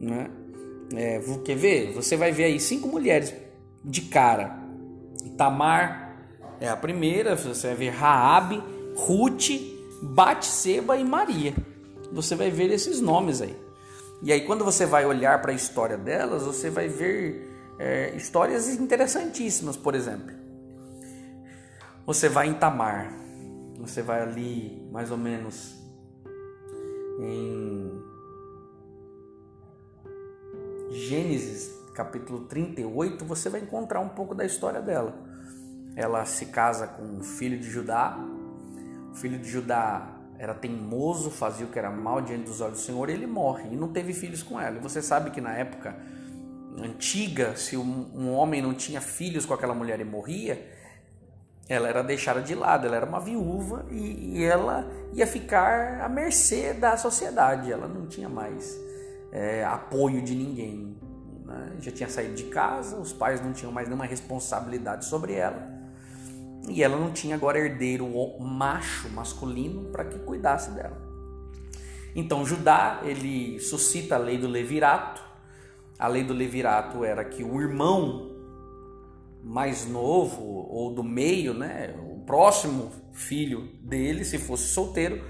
Né? 0.00 0.28
É, 0.96 1.20
quer 1.44 1.56
ver? 1.56 1.92
Você 1.92 2.16
vai 2.16 2.32
ver 2.32 2.44
aí 2.44 2.58
cinco 2.58 2.88
mulheres 2.88 3.32
de 3.84 4.02
cara. 4.02 4.58
Tamar 5.36 6.18
é 6.60 6.68
a 6.68 6.76
primeira, 6.76 7.36
você 7.36 7.68
vai 7.68 7.76
ver 7.76 7.90
Raabe, 7.90 8.60
Ruth, 8.96 9.50
Batseba 10.02 10.96
e 10.96 11.04
Maria. 11.04 11.54
Você 12.12 12.34
vai 12.34 12.50
ver 12.50 12.70
esses 12.70 13.00
nomes 13.00 13.40
aí. 13.40 13.56
E 14.22 14.32
aí, 14.32 14.42
quando 14.46 14.64
você 14.64 14.86
vai 14.86 15.04
olhar 15.04 15.40
para 15.42 15.52
a 15.52 15.54
história 15.54 15.96
delas, 15.96 16.42
você 16.42 16.70
vai 16.70 16.88
ver 16.88 17.50
é, 17.78 18.14
histórias 18.16 18.68
interessantíssimas, 18.68 19.76
por 19.76 19.94
exemplo. 19.94 20.34
Você 22.06 22.28
vai 22.28 22.48
em 22.48 22.54
Tamar, 22.54 23.12
você 23.78 24.02
vai 24.02 24.20
ali 24.22 24.86
mais 24.92 25.10
ou 25.10 25.16
menos 25.16 25.74
em 27.18 28.02
Gênesis 30.90 31.74
capítulo 31.94 32.40
38, 32.40 33.24
você 33.24 33.48
vai 33.48 33.60
encontrar 33.60 34.00
um 34.00 34.08
pouco 34.08 34.34
da 34.34 34.44
história 34.44 34.80
dela. 34.80 35.14
Ela 35.96 36.24
se 36.24 36.46
casa 36.46 36.86
com 36.86 37.18
o 37.18 37.22
filho 37.22 37.58
de 37.58 37.70
Judá, 37.70 38.18
o 39.12 39.14
filho 39.14 39.38
de 39.38 39.48
Judá 39.48 40.13
era 40.38 40.54
teimoso, 40.54 41.30
fazia 41.30 41.66
o 41.66 41.68
que 41.68 41.78
era 41.78 41.90
mal 41.90 42.20
diante 42.20 42.44
dos 42.44 42.60
olhos 42.60 42.78
do 42.78 42.84
Senhor, 42.84 43.08
ele 43.08 43.26
morre 43.26 43.68
e 43.72 43.76
não 43.76 43.88
teve 43.88 44.12
filhos 44.12 44.42
com 44.42 44.60
ela. 44.60 44.76
E 44.76 44.80
você 44.80 45.00
sabe 45.00 45.30
que 45.30 45.40
na 45.40 45.54
época 45.54 45.96
antiga, 46.82 47.56
se 47.56 47.76
um, 47.76 48.32
homem 48.32 48.60
não 48.60 48.74
tinha 48.74 49.00
filhos 49.00 49.46
com 49.46 49.54
aquela 49.54 49.74
mulher 49.74 50.00
e 50.00 50.04
morria, 50.04 50.70
ela 51.68 51.88
era 51.88 52.02
deixada 52.02 52.42
de 52.42 52.54
lado, 52.54 52.86
ela 52.86 52.96
era 52.96 53.06
uma 53.06 53.20
viúva 53.20 53.86
e, 53.90 54.38
e 54.38 54.44
ela 54.44 54.86
ia 55.12 55.26
ficar 55.26 56.00
à 56.00 56.08
mercê 56.08 56.74
da 56.74 56.96
sociedade, 56.96 57.72
ela 57.72 57.88
não 57.88 58.06
tinha 58.06 58.28
mais 58.28 58.76
é, 59.32 59.64
apoio 59.64 60.20
de 60.20 60.34
ninguém. 60.34 60.96
Né? 61.44 61.76
Já 61.80 61.92
tinha 61.92 62.08
saído 62.08 62.34
de 62.34 62.44
casa, 62.44 62.96
os 62.96 63.12
pais 63.12 63.40
não 63.40 63.52
tinham 63.52 63.72
mais 63.72 63.88
nenhuma 63.88 64.04
responsabilidade 64.04 65.04
sobre 65.04 65.34
ela. 65.34 65.73
E 66.68 66.82
ela 66.82 66.96
não 66.96 67.12
tinha 67.12 67.34
agora 67.34 67.58
herdeiro 67.58 68.08
macho, 68.40 69.08
masculino, 69.10 69.90
para 69.90 70.04
que 70.04 70.18
cuidasse 70.20 70.70
dela. 70.70 71.00
Então 72.14 72.46
Judá, 72.46 73.00
ele 73.04 73.58
suscita 73.60 74.14
a 74.14 74.18
lei 74.18 74.38
do 74.38 74.48
levirato. 74.48 75.22
A 75.98 76.08
lei 76.08 76.24
do 76.24 76.32
levirato 76.32 77.04
era 77.04 77.24
que 77.24 77.42
o 77.42 77.60
irmão 77.60 78.32
mais 79.42 79.86
novo 79.86 80.42
ou 80.42 80.92
do 80.92 81.04
meio, 81.04 81.52
né, 81.52 81.94
o 81.98 82.20
próximo 82.20 82.90
filho 83.12 83.68
dele, 83.82 84.24
se 84.24 84.38
fosse 84.38 84.68
solteiro, 84.68 85.22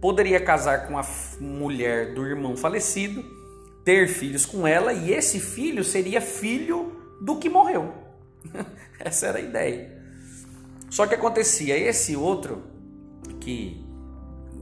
poderia 0.00 0.38
casar 0.38 0.86
com 0.86 0.98
a 0.98 1.04
mulher 1.40 2.14
do 2.14 2.26
irmão 2.26 2.56
falecido, 2.56 3.24
ter 3.84 4.08
filhos 4.08 4.44
com 4.44 4.66
ela 4.66 4.92
e 4.92 5.12
esse 5.12 5.40
filho 5.40 5.82
seria 5.82 6.20
filho 6.20 6.96
do 7.20 7.36
que 7.36 7.48
morreu. 7.48 7.94
Essa 9.00 9.28
era 9.28 9.38
a 9.38 9.40
ideia. 9.40 9.96
Só 10.90 11.06
que 11.06 11.14
acontecia, 11.14 11.76
esse 11.76 12.16
outro 12.16 12.62
que 13.40 13.84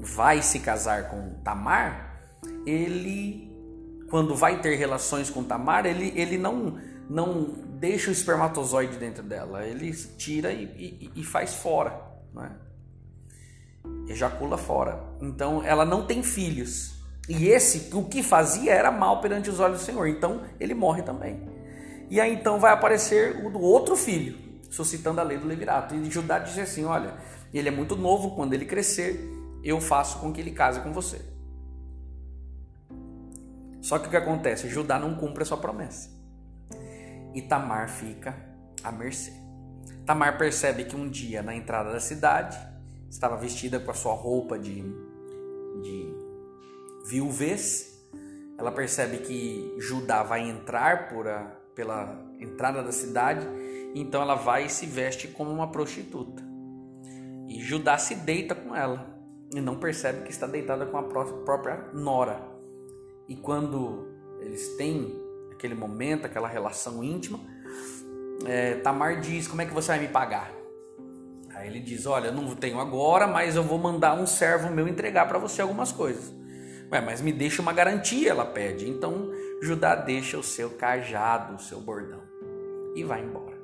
vai 0.00 0.42
se 0.42 0.60
casar 0.60 1.08
com 1.08 1.34
Tamar, 1.42 2.20
ele 2.66 3.52
quando 4.10 4.34
vai 4.34 4.60
ter 4.60 4.76
relações 4.76 5.30
com 5.30 5.42
Tamar, 5.42 5.86
ele, 5.86 6.12
ele 6.14 6.38
não 6.38 6.78
não 7.08 7.44
deixa 7.78 8.08
o 8.08 8.12
espermatozoide 8.12 8.96
dentro 8.96 9.22
dela, 9.22 9.66
ele 9.66 9.92
tira 9.92 10.52
e, 10.52 10.64
e, 10.64 11.20
e 11.20 11.24
faz 11.24 11.54
fora, 11.54 12.00
né? 12.32 12.52
ejacula 14.08 14.56
fora. 14.56 15.02
Então 15.20 15.62
ela 15.62 15.84
não 15.84 16.06
tem 16.06 16.22
filhos. 16.22 16.94
E 17.28 17.48
esse, 17.48 17.94
o 17.94 18.04
que 18.04 18.22
fazia 18.22 18.72
era 18.72 18.90
mal 18.90 19.20
perante 19.20 19.48
os 19.50 19.60
olhos 19.60 19.80
do 19.80 19.84
Senhor. 19.84 20.06
Então 20.08 20.42
ele 20.58 20.74
morre 20.74 21.02
também. 21.02 21.48
E 22.10 22.20
aí 22.20 22.34
então 22.34 22.58
vai 22.58 22.72
aparecer 22.72 23.44
o 23.44 23.50
do 23.50 23.60
outro 23.60 23.96
filho, 23.96 24.36
suscitando 24.74 25.20
a 25.20 25.24
lei 25.24 25.38
do 25.38 25.46
levirato. 25.46 25.94
E 25.94 26.10
Judá 26.10 26.38
diz 26.38 26.58
assim: 26.58 26.84
Olha, 26.84 27.14
ele 27.52 27.68
é 27.68 27.72
muito 27.72 27.96
novo, 27.96 28.34
quando 28.34 28.52
ele 28.52 28.66
crescer, 28.66 29.20
eu 29.62 29.80
faço 29.80 30.18
com 30.18 30.32
que 30.32 30.40
ele 30.40 30.50
case 30.50 30.80
com 30.80 30.92
você. 30.92 31.20
Só 33.80 33.98
que 33.98 34.08
o 34.08 34.10
que 34.10 34.16
acontece? 34.16 34.68
Judá 34.68 34.98
não 34.98 35.14
cumpre 35.14 35.42
a 35.42 35.46
sua 35.46 35.58
promessa. 35.58 36.10
E 37.34 37.42
Tamar 37.42 37.88
fica 37.88 38.34
à 38.82 38.90
mercê. 38.90 39.32
Tamar 40.06 40.38
percebe 40.38 40.84
que 40.84 40.96
um 40.96 41.08
dia, 41.08 41.42
na 41.42 41.54
entrada 41.54 41.92
da 41.92 42.00
cidade, 42.00 42.58
estava 43.10 43.36
vestida 43.36 43.78
com 43.78 43.90
a 43.90 43.94
sua 43.94 44.14
roupa 44.14 44.58
de, 44.58 44.82
de 45.82 46.14
viuvez. 47.06 47.92
Ela 48.58 48.72
percebe 48.72 49.18
que 49.18 49.76
Judá 49.78 50.22
vai 50.22 50.48
entrar 50.48 51.08
por 51.08 51.28
a, 51.28 51.63
pela 51.74 52.24
entrada 52.38 52.82
da 52.82 52.92
cidade, 52.92 53.46
então 53.94 54.22
ela 54.22 54.34
vai 54.34 54.66
e 54.66 54.70
se 54.70 54.86
veste 54.86 55.28
como 55.28 55.50
uma 55.50 55.70
prostituta. 55.70 56.42
E 57.48 57.60
Judá 57.60 57.98
se 57.98 58.14
deita 58.14 58.54
com 58.54 58.74
ela 58.74 59.14
e 59.54 59.60
não 59.60 59.76
percebe 59.76 60.22
que 60.22 60.30
está 60.30 60.46
deitada 60.46 60.86
com 60.86 60.96
a 60.98 61.02
própria 61.02 61.88
nora. 61.92 62.40
E 63.28 63.36
quando 63.36 64.08
eles 64.40 64.76
têm 64.76 65.14
aquele 65.52 65.74
momento, 65.74 66.26
aquela 66.26 66.48
relação 66.48 67.02
íntima, 67.02 67.38
é, 68.46 68.74
Tamar 68.76 69.20
diz: 69.20 69.46
Como 69.46 69.62
é 69.62 69.66
que 69.66 69.72
você 69.72 69.88
vai 69.92 70.00
me 70.00 70.08
pagar? 70.08 70.52
Aí 71.54 71.68
ele 71.68 71.80
diz: 71.80 72.06
Olha, 72.06 72.30
não 72.32 72.54
tenho 72.54 72.80
agora, 72.80 73.26
mas 73.26 73.56
eu 73.56 73.62
vou 73.62 73.78
mandar 73.78 74.14
um 74.14 74.26
servo 74.26 74.70
meu 74.70 74.88
entregar 74.88 75.28
para 75.28 75.38
você 75.38 75.62
algumas 75.62 75.92
coisas. 75.92 76.34
Ué, 76.90 77.00
mas 77.00 77.20
me 77.20 77.32
deixa 77.32 77.62
uma 77.62 77.72
garantia, 77.72 78.30
ela 78.30 78.44
pede. 78.44 78.88
Então 78.88 79.30
Judá 79.62 79.94
deixa 79.94 80.38
o 80.38 80.42
seu 80.42 80.70
cajado, 80.70 81.54
o 81.54 81.58
seu 81.58 81.80
bordão 81.80 82.22
e 82.94 83.02
vai 83.02 83.22
embora. 83.22 83.56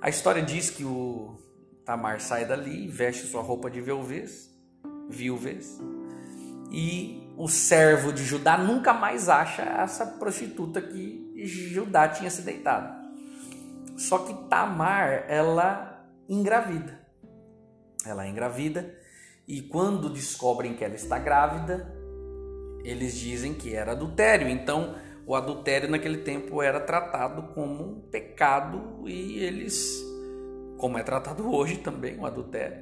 A 0.00 0.08
história 0.08 0.42
diz 0.42 0.70
que 0.70 0.84
o 0.84 1.36
Tamar 1.84 2.20
sai 2.20 2.46
dali, 2.46 2.86
veste 2.88 3.26
sua 3.26 3.42
roupa 3.42 3.70
de 3.70 3.80
viuvez, 3.80 4.50
viuvez, 5.08 5.78
e 6.70 7.32
o 7.36 7.48
servo 7.48 8.12
de 8.12 8.24
Judá 8.24 8.56
nunca 8.56 8.92
mais 8.92 9.28
acha 9.28 9.62
essa 9.62 10.06
prostituta 10.06 10.80
que 10.80 11.32
Judá 11.44 12.08
tinha 12.08 12.30
se 12.30 12.42
deitado. 12.42 13.00
Só 13.96 14.18
que 14.18 14.32
Tamar, 14.48 15.24
ela 15.28 16.06
engravida. 16.28 17.00
Ela 18.06 18.24
é 18.24 18.28
engravida 18.28 18.94
e 19.46 19.60
quando 19.60 20.08
descobrem 20.08 20.74
que 20.74 20.84
ela 20.84 20.94
está 20.94 21.18
grávida, 21.18 21.92
eles 22.84 23.14
dizem 23.14 23.52
que 23.52 23.74
era 23.74 23.92
adultério. 23.92 24.48
Então, 24.48 24.94
o 25.30 25.36
adultério 25.36 25.88
naquele 25.88 26.16
tempo 26.16 26.60
era 26.60 26.80
tratado 26.80 27.54
como 27.54 27.84
um 27.84 28.00
pecado 28.00 29.04
e 29.06 29.38
eles, 29.38 30.04
como 30.76 30.98
é 30.98 31.04
tratado 31.04 31.54
hoje 31.54 31.76
também 31.76 32.18
o 32.18 32.26
adultério. 32.26 32.78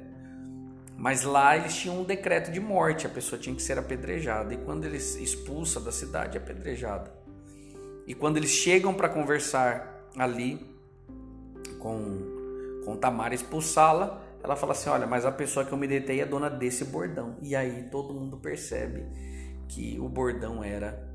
Mas 0.97 1.21
lá 1.21 1.55
eles 1.55 1.75
tinham 1.75 2.01
um 2.01 2.03
decreto 2.03 2.51
de 2.51 2.59
morte, 2.59 3.05
a 3.05 3.09
pessoa 3.09 3.39
tinha 3.39 3.55
que 3.55 3.61
ser 3.61 3.77
apedrejada. 3.77 4.51
E 4.51 4.57
quando 4.57 4.85
eles 4.85 5.15
expulsa 5.17 5.79
da 5.79 5.91
cidade, 5.91 6.39
é 6.39 6.41
apedrejada. 6.41 7.13
E 8.07 8.15
quando 8.15 8.37
eles 8.37 8.49
chegam 8.49 8.95
para 8.95 9.09
conversar 9.09 10.09
ali 10.17 10.75
com, 11.77 12.81
com 12.83 12.97
Tamar 12.97 13.31
expulsá-la, 13.31 14.23
ela 14.43 14.55
fala 14.55 14.71
assim: 14.71 14.89
Olha, 14.89 15.05
mas 15.05 15.23
a 15.23 15.31
pessoa 15.31 15.63
que 15.63 15.71
eu 15.71 15.77
me 15.77 15.87
deitei 15.87 16.19
é 16.19 16.25
dona 16.25 16.49
desse 16.49 16.83
bordão. 16.83 17.37
E 17.43 17.55
aí 17.55 17.83
todo 17.91 18.11
mundo 18.11 18.37
percebe 18.37 19.05
que 19.67 19.99
o 19.99 20.09
bordão 20.09 20.63
era 20.63 21.08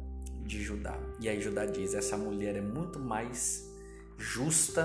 de 0.44 0.62
Judá. 0.62 0.98
E 1.20 1.28
aí 1.28 1.40
Judá 1.40 1.64
diz: 1.66 1.94
Essa 1.94 2.16
mulher 2.16 2.56
é 2.56 2.60
muito 2.60 2.98
mais 2.98 3.70
justa 4.18 4.84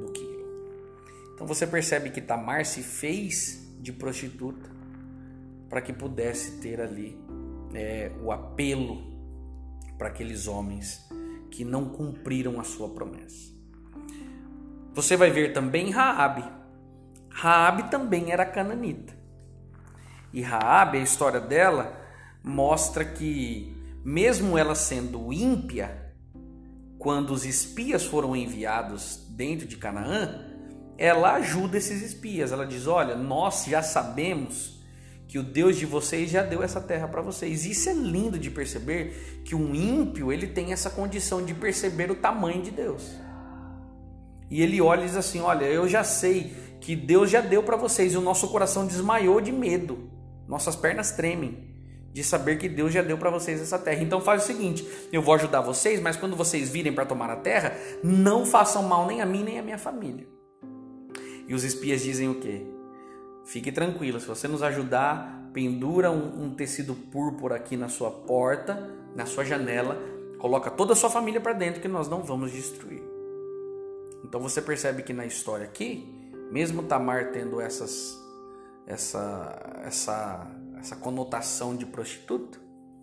do 0.00 0.12
que 0.12 0.22
eu. 0.22 0.44
Então 1.34 1.46
você 1.46 1.66
percebe 1.66 2.10
que 2.10 2.20
Tamar 2.20 2.64
se 2.64 2.82
fez 2.82 3.68
de 3.80 3.92
prostituta 3.92 4.70
para 5.68 5.80
que 5.80 5.92
pudesse 5.92 6.60
ter 6.60 6.80
ali 6.80 7.18
é, 7.74 8.12
o 8.22 8.30
apelo 8.30 9.12
para 9.98 10.08
aqueles 10.08 10.46
homens 10.46 11.08
que 11.50 11.64
não 11.64 11.88
cumpriram 11.88 12.60
a 12.60 12.64
sua 12.64 12.88
promessa. 12.88 13.52
Você 14.92 15.16
vai 15.16 15.30
ver 15.30 15.52
também 15.52 15.90
Raabe. 15.90 16.44
Raabe 17.28 17.90
também 17.90 18.30
era 18.30 18.46
cananita. 18.46 19.12
E 20.32 20.40
Raabe, 20.40 20.98
a 20.98 21.02
história 21.02 21.40
dela 21.40 22.00
mostra 22.42 23.04
que 23.04 23.73
mesmo 24.04 24.58
ela 24.58 24.74
sendo 24.74 25.32
ímpia, 25.32 26.12
quando 26.98 27.30
os 27.30 27.46
espias 27.46 28.04
foram 28.04 28.36
enviados 28.36 29.26
dentro 29.30 29.66
de 29.66 29.78
Canaã, 29.78 30.44
ela 30.98 31.34
ajuda 31.34 31.78
esses 31.78 32.02
espias. 32.02 32.52
Ela 32.52 32.66
diz: 32.66 32.86
"Olha, 32.86 33.16
nós 33.16 33.64
já 33.64 33.82
sabemos 33.82 34.78
que 35.26 35.38
o 35.38 35.42
Deus 35.42 35.76
de 35.76 35.86
vocês 35.86 36.30
já 36.30 36.42
deu 36.42 36.62
essa 36.62 36.80
terra 36.80 37.08
para 37.08 37.22
vocês". 37.22 37.64
Isso 37.64 37.88
é 37.88 37.94
lindo 37.94 38.38
de 38.38 38.50
perceber 38.50 39.42
que 39.44 39.54
um 39.54 39.74
ímpio, 39.74 40.30
ele 40.30 40.48
tem 40.48 40.72
essa 40.72 40.90
condição 40.90 41.42
de 41.42 41.54
perceber 41.54 42.10
o 42.10 42.16
tamanho 42.16 42.62
de 42.62 42.70
Deus. 42.70 43.10
E 44.50 44.60
ele 44.60 44.80
olha 44.80 45.02
e 45.02 45.06
diz 45.06 45.16
assim: 45.16 45.40
Olha, 45.40 45.64
eu 45.64 45.88
já 45.88 46.04
sei 46.04 46.54
que 46.80 46.94
Deus 46.94 47.30
já 47.30 47.40
deu 47.40 47.62
para 47.62 47.76
vocês 47.76 48.12
e 48.12 48.18
o 48.18 48.20
nosso 48.20 48.48
coração 48.48 48.86
desmaiou 48.86 49.40
de 49.40 49.50
medo, 49.50 50.10
nossas 50.46 50.76
pernas 50.76 51.12
tremem 51.12 51.73
de 52.14 52.22
saber 52.22 52.58
que 52.58 52.68
Deus 52.68 52.92
já 52.92 53.02
deu 53.02 53.18
para 53.18 53.28
vocês 53.28 53.60
essa 53.60 53.76
terra. 53.76 54.00
Então 54.00 54.20
faz 54.20 54.44
o 54.44 54.46
seguinte: 54.46 54.86
eu 55.12 55.20
vou 55.20 55.34
ajudar 55.34 55.60
vocês, 55.60 56.00
mas 56.00 56.16
quando 56.16 56.36
vocês 56.36 56.70
virem 56.70 56.92
para 56.92 57.04
tomar 57.04 57.28
a 57.28 57.34
terra, 57.34 57.76
não 58.04 58.46
façam 58.46 58.84
mal 58.84 59.04
nem 59.04 59.20
a 59.20 59.26
mim 59.26 59.42
nem 59.42 59.58
a 59.58 59.62
minha 59.62 59.76
família. 59.76 60.24
E 61.48 61.52
os 61.52 61.64
espias 61.64 62.02
dizem 62.02 62.28
o 62.28 62.36
quê? 62.36 62.64
Fique 63.44 63.72
tranquilo, 63.72 64.20
se 64.20 64.28
você 64.28 64.46
nos 64.46 64.62
ajudar, 64.62 65.50
pendura 65.52 66.10
um, 66.10 66.44
um 66.44 66.54
tecido 66.54 66.94
púrpura 66.94 67.56
aqui 67.56 67.76
na 67.76 67.88
sua 67.88 68.10
porta, 68.10 68.90
na 69.14 69.26
sua 69.26 69.44
janela, 69.44 70.00
coloca 70.38 70.70
toda 70.70 70.92
a 70.92 70.96
sua 70.96 71.10
família 71.10 71.40
para 71.40 71.52
dentro 71.52 71.82
que 71.82 71.88
nós 71.88 72.08
não 72.08 72.22
vamos 72.22 72.52
destruir. 72.52 73.02
Então 74.24 74.40
você 74.40 74.62
percebe 74.62 75.02
que 75.02 75.12
na 75.12 75.26
história 75.26 75.64
aqui, 75.66 76.08
mesmo 76.50 76.84
Tamar 76.84 77.32
tendo 77.32 77.60
essas, 77.60 78.18
essa, 78.86 79.82
essa, 79.84 80.46
essa 80.84 80.96
conotação 80.96 81.74
de 81.74 81.86
prostituta, 81.86 82.58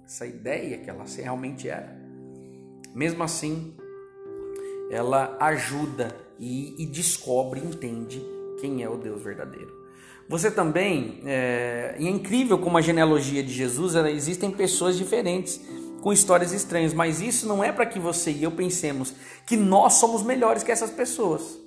essa 0.06 0.28
ideia 0.28 0.78
que 0.78 0.88
ela 0.88 1.04
realmente 1.18 1.68
era, 1.68 2.00
mesmo 2.94 3.24
assim, 3.24 3.76
ela 4.92 5.36
ajuda 5.40 6.16
e, 6.38 6.76
e 6.84 6.86
descobre, 6.86 7.60
entende 7.60 8.24
quem 8.60 8.84
é 8.84 8.90
o 8.90 8.98
Deus 8.98 9.24
verdadeiro. 9.24 9.82
Você 10.30 10.52
também, 10.52 11.22
é, 11.26 11.96
e 11.98 12.06
é 12.06 12.10
incrível 12.10 12.60
como 12.60 12.78
a 12.78 12.82
genealogia 12.82 13.42
de 13.42 13.52
Jesus, 13.52 13.96
ela, 13.96 14.12
existem 14.12 14.52
pessoas 14.52 14.96
diferentes 14.96 15.60
com 16.02 16.14
histórias 16.14 16.54
estranhas, 16.54 16.94
mas 16.94 17.20
isso 17.20 17.48
não 17.48 17.64
é 17.64 17.72
para 17.72 17.88
que 17.88 18.00
você 18.00 18.32
e 18.32 18.44
eu 18.44 18.52
pensemos 18.52 19.12
que 19.48 19.58
nós 19.58 19.94
somos 19.94 20.22
melhores 20.22 20.62
que 20.62 20.72
essas 20.72 20.92
pessoas, 20.92 21.60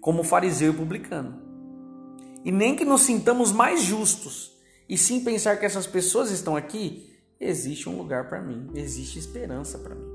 como 0.00 0.22
fariseu 0.22 0.72
e 0.72 0.76
publicano. 0.76 1.42
E 2.44 2.52
nem 2.52 2.76
que 2.76 2.84
nos 2.84 3.02
sintamos 3.02 3.50
mais 3.50 3.82
justos, 3.82 4.57
e 4.88 4.96
sim 4.96 5.22
pensar 5.22 5.56
que 5.58 5.66
essas 5.66 5.86
pessoas 5.86 6.30
estão 6.30 6.56
aqui, 6.56 7.14
existe 7.38 7.88
um 7.88 7.96
lugar 7.96 8.28
para 8.28 8.40
mim, 8.40 8.70
existe 8.74 9.18
esperança 9.18 9.78
para 9.78 9.94
mim. 9.94 10.08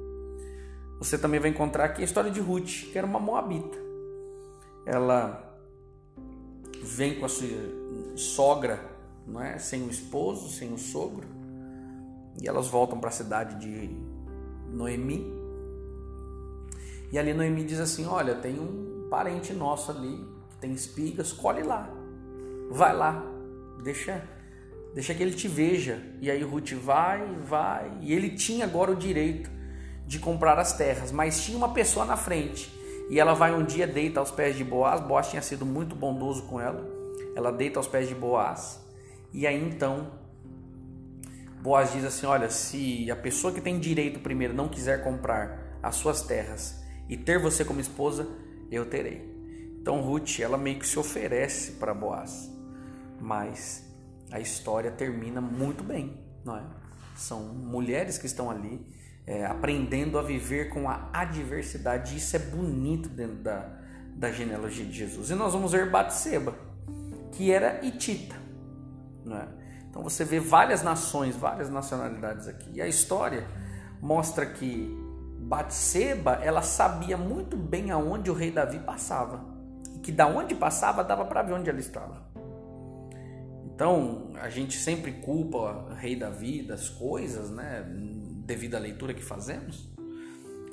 Você 0.99 1.17
também 1.17 1.39
vai 1.39 1.49
encontrar 1.49 1.85
aqui 1.85 2.01
a 2.01 2.05
história 2.05 2.31
de 2.31 2.39
Ruth, 2.39 2.91
que 2.91 2.97
era 2.97 3.05
uma 3.05 3.19
moabita. 3.19 3.77
Ela 4.85 5.57
vem 6.81 7.19
com 7.19 7.25
a 7.25 7.29
sua 7.29 7.47
sogra, 8.15 8.79
não 9.27 9.41
é? 9.41 9.57
Sem 9.57 9.83
o 9.83 9.89
esposo, 9.89 10.49
sem 10.49 10.73
o 10.73 10.77
sogro 10.77 11.43
e 12.41 12.47
elas 12.47 12.67
voltam 12.67 12.99
para 12.99 13.09
a 13.09 13.11
cidade 13.11 13.59
de 13.59 13.89
Noemi. 14.71 15.25
E 17.11 17.19
ali 17.19 17.33
Noemi 17.33 17.63
diz 17.63 17.79
assim: 17.79 18.05
Olha, 18.05 18.35
tem 18.35 18.59
um 18.59 19.07
parente 19.09 19.53
nosso 19.53 19.91
ali 19.91 20.25
que 20.49 20.57
tem 20.57 20.73
espigas, 20.73 21.31
colhe 21.31 21.63
lá, 21.63 21.89
vai 22.71 22.95
lá, 22.95 23.23
deixa, 23.83 24.27
deixa 24.93 25.13
que 25.13 25.21
ele 25.21 25.33
te 25.33 25.47
veja. 25.47 26.01
E 26.21 26.29
aí 26.29 26.41
Ruth 26.43 26.73
vai, 26.73 27.25
vai, 27.43 27.91
e 28.01 28.13
ele 28.13 28.31
tinha 28.31 28.65
agora 28.65 28.91
o 28.91 28.95
direito 28.95 29.49
de 30.05 30.19
comprar 30.19 30.59
as 30.59 30.73
terras, 30.73 31.11
mas 31.11 31.43
tinha 31.43 31.57
uma 31.57 31.73
pessoa 31.73 32.05
na 32.05 32.17
frente. 32.17 32.71
E 33.09 33.19
ela 33.19 33.33
vai 33.33 33.53
um 33.53 33.63
dia, 33.63 33.85
deita 33.85 34.19
aos 34.19 34.31
pés 34.31 34.55
de 34.55 34.63
Boaz. 34.63 35.01
Boaz 35.01 35.29
tinha 35.29 35.41
sido 35.41 35.65
muito 35.65 35.95
bondoso 35.95 36.43
com 36.43 36.59
ela. 36.59 36.87
Ela 37.35 37.51
deita 37.51 37.79
aos 37.79 37.87
pés 37.87 38.07
de 38.07 38.15
Boaz. 38.15 38.79
E 39.33 39.45
aí 39.47 39.61
então 39.61 40.11
Boaz 41.61 41.91
diz 41.91 42.03
assim: 42.05 42.25
Olha, 42.25 42.49
se 42.49 43.09
a 43.09 43.15
pessoa 43.15 43.53
que 43.53 43.61
tem 43.61 43.79
direito 43.79 44.19
primeiro 44.19 44.53
não 44.53 44.67
quiser 44.67 45.03
comprar 45.03 45.77
as 45.81 45.95
suas 45.95 46.21
terras, 46.21 46.83
e 47.09 47.17
ter 47.17 47.39
você 47.39 47.65
como 47.65 47.79
esposa, 47.79 48.27
eu 48.71 48.85
terei. 48.85 49.33
Então 49.81 50.01
Ruth, 50.01 50.39
ela 50.39 50.57
meio 50.57 50.79
que 50.79 50.87
se 50.87 50.97
oferece 50.97 51.73
para 51.73 51.93
Boaz, 51.93 52.49
mas 53.19 53.83
a 54.33 54.39
história 54.39 54.89
termina 54.89 55.39
muito 55.39 55.83
bem, 55.83 56.19
não 56.43 56.57
é? 56.57 56.63
São 57.15 57.41
mulheres 57.43 58.17
que 58.17 58.25
estão 58.25 58.49
ali 58.49 58.83
é, 59.27 59.45
aprendendo 59.45 60.17
a 60.17 60.23
viver 60.23 60.69
com 60.69 60.89
a 60.89 61.07
adversidade. 61.13 62.17
Isso 62.17 62.35
é 62.35 62.39
bonito 62.39 63.07
dentro 63.09 63.35
da, 63.35 63.69
da 64.15 64.31
genealogia 64.31 64.85
de 64.85 64.91
Jesus. 64.91 65.29
E 65.29 65.35
nós 65.35 65.53
vamos 65.53 65.71
ver 65.71 65.91
Batseba, 65.91 66.55
que 67.31 67.51
era 67.51 67.85
Itita. 67.85 68.35
Né? 69.23 69.47
Então 69.87 70.01
você 70.01 70.25
vê 70.25 70.39
várias 70.39 70.81
nações, 70.81 71.35
várias 71.35 71.69
nacionalidades 71.69 72.47
aqui. 72.47 72.71
E 72.73 72.81
a 72.81 72.87
história 72.87 73.45
mostra 74.01 74.47
que 74.47 74.97
Batseba, 75.41 76.39
ela 76.41 76.63
sabia 76.63 77.17
muito 77.17 77.55
bem 77.55 77.91
aonde 77.91 78.31
o 78.31 78.33
rei 78.33 78.49
Davi 78.49 78.79
passava. 78.79 79.45
E 79.95 79.99
que 79.99 80.11
da 80.11 80.25
onde 80.25 80.55
passava 80.55 81.03
dava 81.03 81.23
para 81.23 81.43
ver 81.43 81.53
onde 81.53 81.69
ela 81.69 81.79
estava. 81.79 82.32
Então, 83.75 84.31
a 84.35 84.49
gente 84.49 84.77
sempre 84.77 85.11
culpa 85.13 85.87
o 85.89 85.93
rei 85.93 86.15
Davi 86.15 86.61
das 86.61 86.89
coisas, 86.89 87.49
né? 87.49 87.83
devido 88.45 88.75
à 88.75 88.79
leitura 88.79 89.13
que 89.13 89.23
fazemos. 89.23 89.91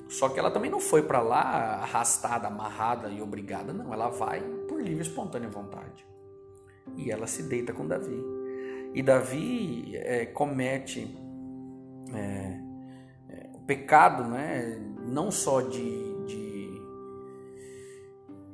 Só 0.08 0.28
que 0.28 0.38
ela 0.38 0.50
também 0.50 0.70
não 0.70 0.80
foi 0.80 1.02
para 1.02 1.20
lá 1.20 1.40
arrastada, 1.82 2.48
amarrada 2.48 3.08
e 3.08 3.22
obrigada, 3.22 3.72
não. 3.72 3.92
Ela 3.92 4.08
vai 4.08 4.40
por 4.68 4.80
livre 4.80 4.98
e 4.98 5.02
espontânea 5.02 5.48
vontade. 5.48 6.04
E 6.96 7.10
ela 7.10 7.26
se 7.26 7.44
deita 7.44 7.72
com 7.72 7.86
Davi. 7.86 8.20
E 8.92 9.02
Davi 9.02 9.96
é, 9.96 10.26
comete 10.26 11.16
é, 12.12 12.60
é, 13.28 13.50
o 13.54 13.60
pecado, 13.60 14.24
né? 14.24 14.80
não 15.06 15.30
só 15.30 15.60
de, 15.60 15.68
de, 15.68 16.09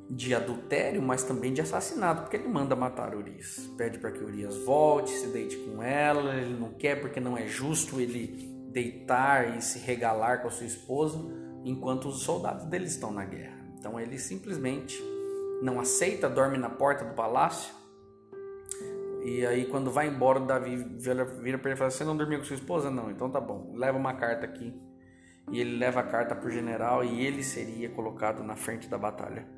de 0.09 0.33
adultério, 0.33 1.01
mas 1.01 1.23
também 1.23 1.53
de 1.53 1.61
assassinato, 1.61 2.21
porque 2.21 2.37
ele 2.37 2.47
manda 2.47 2.75
matar 2.75 3.13
Urias. 3.13 3.69
Pede 3.77 3.97
para 3.97 4.11
que 4.11 4.23
Urias 4.23 4.57
volte, 4.63 5.11
se 5.11 5.27
deite 5.27 5.57
com 5.57 5.83
ela, 5.83 6.35
ele 6.35 6.57
não 6.57 6.73
quer 6.73 7.01
porque 7.01 7.19
não 7.19 7.37
é 7.37 7.45
justo 7.45 7.99
ele 7.99 8.55
deitar 8.71 9.57
e 9.57 9.61
se 9.61 9.79
regalar 9.79 10.41
com 10.41 10.47
a 10.47 10.51
sua 10.51 10.65
esposa 10.65 11.19
enquanto 11.65 12.07
os 12.07 12.21
soldados 12.21 12.65
dele 12.65 12.85
estão 12.85 13.11
na 13.11 13.25
guerra. 13.25 13.57
Então 13.77 13.99
ele 13.99 14.17
simplesmente 14.17 14.97
não 15.61 15.79
aceita, 15.79 16.29
dorme 16.29 16.57
na 16.57 16.69
porta 16.69 17.03
do 17.03 17.13
palácio. 17.13 17.75
E 19.25 19.45
aí 19.45 19.65
quando 19.65 19.91
vai 19.91 20.07
embora, 20.07 20.39
Davi 20.39 20.77
vira 20.99 21.25
para 21.25 21.71
ele 21.71 21.73
e 21.73 21.75
fala: 21.75 21.89
"Você 21.89 22.05
não 22.05 22.15
dormiu 22.15 22.39
com 22.39 22.45
sua 22.45 22.55
esposa? 22.55 22.89
Não. 22.89 23.11
Então 23.11 23.29
tá 23.29 23.41
bom. 23.41 23.73
Leva 23.75 23.97
uma 23.97 24.13
carta 24.13 24.45
aqui." 24.45 24.73
E 25.51 25.59
ele 25.59 25.77
leva 25.77 26.01
a 26.01 26.03
carta 26.03 26.35
para 26.35 26.47
o 26.47 26.51
general 26.51 27.03
e 27.03 27.25
ele 27.25 27.43
seria 27.43 27.89
colocado 27.89 28.43
na 28.43 28.55
frente 28.55 28.87
da 28.87 28.97
batalha 28.97 29.56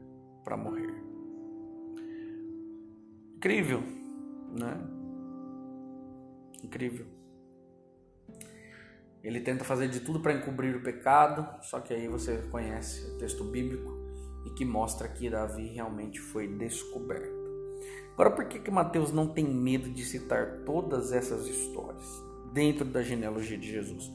para 0.50 0.58
morrer. 0.58 0.92
Incrível, 3.36 3.84
né? 4.60 4.82
Incrível. 6.64 7.06
Ele 9.24 9.42
tenta 9.42 9.64
fazer 9.64 9.90
de 9.90 10.00
tudo 10.00 10.22
para 10.22 10.34
encobrir 10.34 10.76
o 10.76 10.82
pecado, 10.82 11.48
só 11.62 11.80
que 11.80 11.94
aí 11.94 12.08
você 12.08 12.38
conhece 12.50 13.12
o 13.12 13.18
texto 13.20 13.44
bíblico 13.44 13.96
e 14.48 14.50
que 14.52 14.66
mostra 14.66 15.08
que 15.08 15.30
Davi 15.30 15.68
realmente 15.68 16.20
foi 16.20 16.48
descoberto. 16.48 17.38
Agora, 18.14 18.32
por 18.32 18.46
que, 18.46 18.60
que 18.60 18.72
Mateus 18.72 19.12
não 19.12 19.28
tem 19.28 19.46
medo 19.46 19.92
de 19.92 20.04
citar 20.04 20.64
todas 20.66 21.12
essas 21.12 21.46
histórias 21.46 22.04
dentro 22.54 22.86
da 22.86 23.04
genealogia 23.04 23.58
de 23.58 23.70
Jesus? 23.70 24.12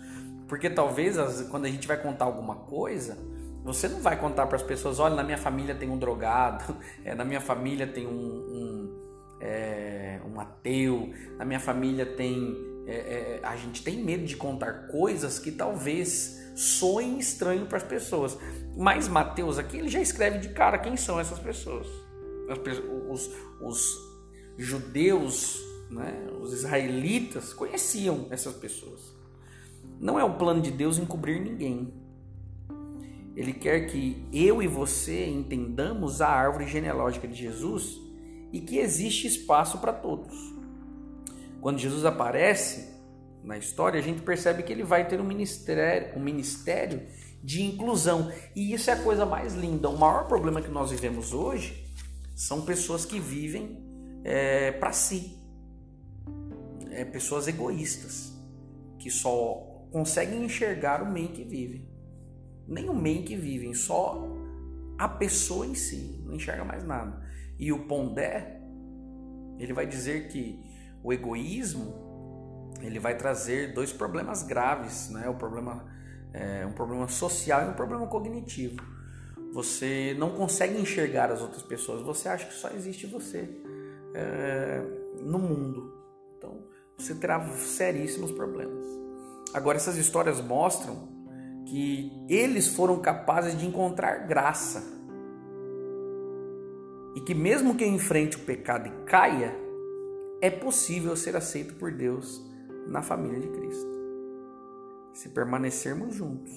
Porque 0.49 0.69
talvez 0.69 1.17
quando 1.49 1.67
a 1.67 1.71
gente 1.71 1.87
vai 1.87 2.03
contar 2.03 2.25
alguma 2.25 2.57
coisa, 2.57 3.17
você 3.65 3.89
não 3.89 4.01
vai 4.01 4.19
contar 4.21 4.47
para 4.47 4.57
as 4.57 4.63
pessoas: 4.63 5.01
olha, 5.01 5.15
na 5.15 5.25
minha 5.25 5.39
família 5.39 5.75
tem 5.75 5.91
um 5.91 5.99
drogado, 5.99 6.77
é, 7.05 7.15
na 7.17 7.25
minha 7.25 7.41
família 7.41 7.87
tem 7.87 8.07
um, 8.07 8.11
um, 8.11 9.03
é, 9.41 10.21
um 10.25 10.39
ateu, 10.39 11.11
na 11.39 11.45
minha 11.45 11.61
família 11.61 12.05
tem 12.05 12.75
é, 12.87 12.95
é, 12.95 13.41
a 13.43 13.57
gente 13.57 13.83
tem 13.83 14.05
medo 14.05 14.25
de 14.25 14.37
contar 14.37 14.89
coisas 14.89 15.39
que 15.39 15.51
talvez 15.51 16.53
soem 16.55 17.19
estranho 17.19 17.67
para 17.67 17.79
as 17.79 17.83
pessoas. 17.83 18.39
Mas 18.77 19.09
Mateus 19.09 19.59
aqui 19.59 19.79
ele 19.79 19.89
já 19.89 20.01
escreve 20.01 20.39
de 20.39 20.51
cara 20.51 20.79
quem 20.79 20.97
são 20.97 21.19
essas 21.19 21.39
pessoas. 21.39 21.87
Os, 23.11 23.31
os 23.61 23.89
judeus, 24.59 25.59
né, 25.91 26.27
os 26.41 26.53
israelitas 26.53 27.55
conheciam 27.55 28.27
essas 28.31 28.55
pessoas. 28.55 29.15
Não 29.99 30.19
é 30.19 30.25
o 30.25 30.35
plano 30.35 30.61
de 30.61 30.71
Deus 30.71 30.99
encobrir 30.99 31.41
ninguém. 31.41 32.04
Ele 33.37 33.53
quer 33.53 33.87
que 33.87 34.27
eu 34.33 34.63
e 34.63 34.69
você 34.69 35.27
entendamos 35.27 36.21
a 36.21 36.29
árvore 36.29 36.67
genealógica 36.67 37.27
de 37.27 37.35
Jesus 37.35 38.01
e 38.53 38.61
que 38.61 38.79
existe 38.79 39.27
espaço 39.27 39.79
para 39.79 39.93
todos. 39.93 40.35
Quando 41.61 41.79
Jesus 41.79 42.05
aparece 42.05 42.95
na 43.43 43.59
história, 43.59 43.99
a 43.99 44.03
gente 44.03 44.23
percebe 44.23 44.63
que 44.63 44.73
ele 44.73 44.85
vai 44.85 45.09
ter 45.09 45.21
um 45.21 45.25
ministério, 45.25 46.17
um 46.17 46.23
ministério 46.23 47.03
de 47.43 47.63
inclusão. 47.63 48.31
E 48.55 48.73
isso 48.73 48.91
é 48.91 48.93
a 48.93 49.03
coisa 49.03 49.27
mais 49.27 49.55
linda. 49.55 49.89
O 49.89 49.99
maior 49.99 50.29
problema 50.29 50.63
que 50.63 50.71
nós 50.71 50.91
vivemos 50.91 51.33
hoje 51.33 51.93
são 52.37 52.63
pessoas 52.65 53.05
que 53.05 53.19
vivem 53.19 53.83
é, 54.23 54.73
para 54.73 54.93
si. 54.93 55.39
É, 56.91 57.05
pessoas 57.05 57.49
egoístas, 57.49 58.33
que 58.99 59.11
só 59.11 59.87
conseguem 59.91 60.45
enxergar 60.45 61.03
o 61.03 61.11
meio 61.11 61.29
que 61.29 61.43
vivem. 61.43 61.94
Nem 62.67 62.89
o 62.89 62.95
meio 62.95 63.25
que 63.25 63.37
vivem, 63.37 63.75
só 63.75 64.27
a 64.99 65.09
pessoa 65.09 65.67
em 65.67 65.75
si, 65.75 66.23
não 66.25 66.35
enxerga 66.35 66.65
mais 66.65 66.85
nada. 66.85 67.23
E 67.59 67.73
o 67.73 67.87
Pondé, 67.87 68.61
ele 69.59 69.73
vai 69.73 69.87
dizer 69.87 70.29
que 70.29 70.59
o 71.03 71.13
egoísmo 71.13 72.05
ele 72.81 72.99
vai 72.99 73.17
trazer 73.17 73.73
dois 73.73 73.93
problemas 73.93 74.43
graves, 74.43 75.11
né? 75.11 75.29
O 75.29 75.35
problema 75.35 75.87
é, 76.33 76.67
um 76.67 76.73
problema 76.73 77.09
social 77.09 77.67
e 77.67 77.69
um 77.71 77.75
problema 77.75 78.07
cognitivo. 78.07 78.83
Você 79.53 80.17
não 80.19 80.31
consegue 80.31 80.77
enxergar 80.81 81.31
as 81.31 81.41
outras 81.41 81.63
pessoas. 81.63 82.03
Você 82.03 82.29
acha 82.29 82.47
que 82.47 82.55
só 82.55 82.71
existe 82.71 83.07
você 83.07 83.49
é, 84.15 84.83
no 85.21 85.39
mundo. 85.39 85.95
Então 86.37 86.67
você 86.99 87.15
terá 87.15 87.41
seríssimos 87.57 88.33
problemas. 88.33 88.85
Agora 89.55 89.77
essas 89.77 89.97
histórias 89.97 90.41
mostram 90.41 91.14
que 91.67 92.13
eles 92.29 92.69
foram 92.69 93.01
capazes 93.01 93.57
de 93.59 93.67
encontrar 93.67 94.27
graça 94.27 94.83
e 97.15 97.21
que 97.21 97.35
mesmo 97.35 97.77
que 97.77 97.87
enfrente 97.87 98.37
o 98.37 98.41
pecado 98.41 98.89
e 98.89 99.05
caia, 99.05 99.55
é 100.41 100.51
possível 100.51 101.17
ser 101.17 101.37
aceito 101.37 101.75
por 101.75 101.93
Deus 101.93 102.45
na 102.87 103.03
família 103.03 103.41
de 103.41 103.49
Cristo. 103.49 103.95
Se 105.13 105.29
permanecermos 105.29 106.15
juntos, 106.15 106.53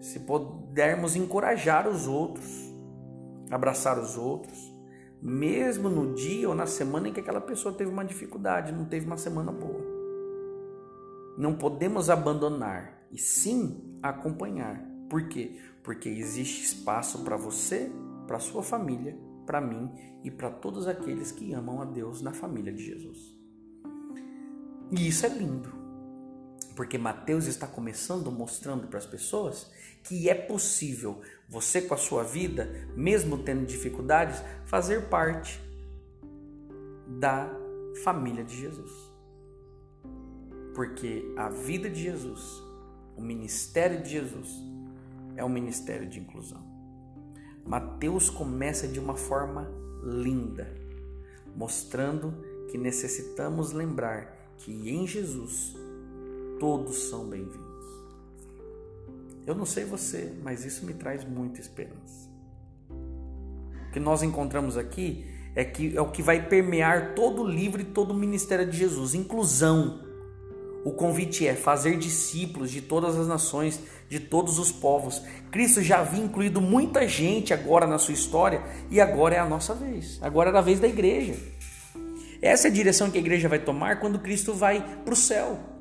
se 0.00 0.20
pudermos 0.20 1.16
encorajar 1.16 1.88
os 1.88 2.06
outros, 2.06 2.46
abraçar 3.50 3.98
os 3.98 4.18
outros, 4.18 4.72
mesmo 5.22 5.88
no 5.88 6.14
dia 6.14 6.46
ou 6.46 6.54
na 6.54 6.66
semana 6.66 7.08
em 7.08 7.12
que 7.12 7.20
aquela 7.20 7.40
pessoa 7.40 7.74
teve 7.74 7.90
uma 7.90 8.04
dificuldade, 8.04 8.72
não 8.72 8.84
teve 8.84 9.06
uma 9.06 9.16
semana 9.16 9.50
boa. 9.50 9.82
Não 11.38 11.54
podemos 11.54 12.10
abandonar 12.10 13.03
e 13.14 13.18
sim 13.18 13.98
acompanhar. 14.02 14.84
Por 15.08 15.28
quê? 15.28 15.58
Porque 15.82 16.08
existe 16.08 16.64
espaço 16.64 17.22
para 17.24 17.36
você, 17.36 17.90
para 18.26 18.38
sua 18.38 18.62
família 18.62 19.16
para 19.44 19.60
mim 19.60 19.90
e 20.22 20.30
para 20.30 20.50
todos 20.50 20.86
aqueles 20.86 21.30
que 21.30 21.52
amam 21.52 21.80
a 21.80 21.84
Deus 21.84 22.20
na 22.20 22.32
família 22.32 22.72
de 22.72 22.84
Jesus. 22.84 23.34
E 24.90 25.08
isso 25.08 25.26
é 25.26 25.28
lindo, 25.28 25.72
porque 26.74 26.98
Mateus 26.98 27.46
está 27.46 27.66
começando 27.66 28.30
mostrando 28.30 28.86
para 28.86 28.98
as 28.98 29.06
pessoas 29.06 29.70
que 30.02 30.28
é 30.28 30.34
possível 30.34 31.20
você, 31.48 31.80
com 31.82 31.94
a 31.94 31.98
sua 31.98 32.22
vida, 32.22 32.88
mesmo 32.96 33.38
tendo 33.38 33.64
dificuldades, 33.64 34.42
fazer 34.66 35.08
parte 35.08 35.60
da 37.18 37.50
família 38.02 38.44
de 38.44 38.56
Jesus. 38.56 38.90
Porque 40.74 41.32
a 41.36 41.48
vida 41.48 41.88
de 41.88 42.02
Jesus, 42.02 42.62
o 43.16 43.22
ministério 43.22 44.02
de 44.02 44.10
Jesus, 44.10 44.50
é 45.36 45.44
um 45.44 45.48
ministério 45.48 46.08
de 46.08 46.20
inclusão. 46.20 46.62
Mateus 47.64 48.28
começa 48.28 48.86
de 48.86 49.00
uma 49.00 49.16
forma 49.16 49.70
linda, 50.02 50.68
mostrando 51.56 52.34
que 52.70 52.76
necessitamos 52.76 53.72
lembrar 53.72 54.52
que 54.58 54.90
em 54.90 55.06
Jesus 55.06 55.74
todos 56.60 57.08
são 57.08 57.28
bem-vindos. 57.28 57.64
Eu 59.46 59.54
não 59.54 59.66
sei 59.66 59.84
você, 59.84 60.34
mas 60.42 60.64
isso 60.64 60.86
me 60.86 60.94
traz 60.94 61.24
muita 61.24 61.60
esperança. 61.60 62.30
O 63.88 63.92
que 63.92 64.00
nós 64.00 64.22
encontramos 64.22 64.76
aqui 64.76 65.26
é 65.54 65.64
que 65.64 65.96
é 65.96 66.00
o 66.00 66.10
que 66.10 66.22
vai 66.22 66.48
permear 66.48 67.14
todo 67.14 67.42
o 67.42 67.48
livro 67.48 67.80
e 67.80 67.84
todo 67.84 68.10
o 68.10 68.14
ministério 68.14 68.68
de 68.68 68.76
Jesus, 68.76 69.14
inclusão. 69.14 70.02
O 70.84 70.92
convite 70.92 71.46
é 71.46 71.54
fazer 71.54 71.96
discípulos 71.96 72.70
de 72.70 72.82
todas 72.82 73.16
as 73.16 73.26
nações, 73.26 73.80
de 74.08 74.20
todos 74.20 74.58
os 74.58 74.70
povos. 74.70 75.22
Cristo 75.50 75.82
já 75.82 76.00
havia 76.00 76.22
incluído 76.22 76.60
muita 76.60 77.08
gente 77.08 77.54
agora 77.54 77.86
na 77.86 77.98
sua 77.98 78.12
história 78.12 78.62
e 78.90 79.00
agora 79.00 79.34
é 79.34 79.38
a 79.38 79.48
nossa 79.48 79.74
vez. 79.74 80.18
Agora 80.20 80.50
é 80.50 80.56
a 80.56 80.60
vez 80.60 80.78
da 80.78 80.86
igreja. 80.86 81.34
Essa 82.42 82.68
é 82.68 82.70
a 82.70 82.74
direção 82.74 83.10
que 83.10 83.16
a 83.16 83.20
igreja 83.20 83.48
vai 83.48 83.58
tomar 83.58 83.98
quando 83.98 84.18
Cristo 84.18 84.52
vai 84.52 85.00
para 85.02 85.14
o 85.14 85.16
céu. 85.16 85.73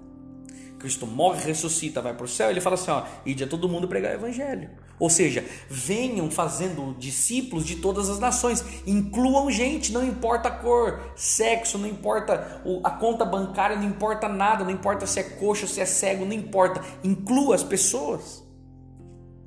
Cristo 0.84 1.08
morre, 1.08 1.46
ressuscita, 1.46 2.02
vai 2.02 2.14
para 2.14 2.26
o 2.26 2.28
céu, 2.28 2.50
ele 2.50 2.60
fala 2.60 2.74
assim: 2.74 2.92
ó, 2.92 3.06
ide 3.26 3.46
a 3.46 3.48
todo 3.48 3.70
mundo 3.70 3.88
pregar 3.88 4.12
o 4.12 4.16
evangelho. 4.16 4.70
Ou 5.00 5.10
seja, 5.10 5.46
venham 5.70 6.30
fazendo 6.30 6.94
discípulos 7.00 7.66
de 7.66 7.78
todas 7.78 8.10
as 8.10 8.20
nações, 8.20 8.62
incluam 8.86 9.50
gente, 9.50 9.94
não 9.94 10.06
importa 10.06 10.50
a 10.50 10.52
cor, 10.52 11.14
sexo, 11.16 11.78
não 11.78 11.88
importa 11.88 12.62
a 12.84 12.92
conta 12.92 13.24
bancária, 13.24 13.78
não 13.78 13.86
importa 13.86 14.28
nada, 14.28 14.66
não 14.66 14.72
importa 14.72 15.08
se 15.08 15.22
é 15.22 15.24
coxo, 15.24 15.70
se 15.70 15.80
é 15.80 15.86
cego, 15.86 16.26
não 16.26 16.34
importa, 16.34 16.84
inclua 17.02 17.56
as 17.56 17.64
pessoas. 17.64 18.44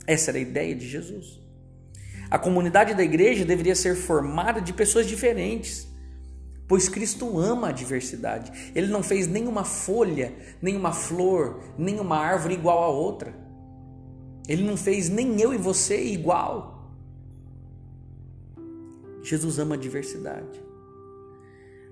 Essa 0.07 0.31
era 0.31 0.39
a 0.39 0.41
ideia 0.41 0.75
de 0.75 0.89
Jesus. 0.89 1.39
A 2.31 2.39
comunidade 2.39 2.95
da 2.95 3.05
igreja 3.05 3.45
deveria 3.45 3.75
ser 3.75 3.95
formada 3.95 4.59
de 4.59 4.73
pessoas 4.73 5.07
diferentes, 5.07 5.86
pois 6.69 6.89
Cristo 6.89 7.39
ama 7.39 7.69
a 7.69 7.73
diversidade. 7.73 8.73
Ele 8.75 8.89
não 8.89 9.03
fez 9.03 9.27
nenhuma 9.27 9.65
folha, 9.65 10.33
nenhuma 10.61 10.93
flor, 10.93 11.61
nenhuma 11.79 12.17
árvore 12.17 12.55
igual 12.55 12.83
a 12.83 12.89
outra. 12.89 13.35
Ele 14.49 14.63
não 14.63 14.77
fez 14.77 15.09
nem 15.09 15.41
eu 15.41 15.53
e 15.53 15.59
você 15.59 16.03
igual. 16.05 16.93
Jesus 19.23 19.59
ama 19.59 19.75
a 19.75 19.79
diversidade. 19.79 20.65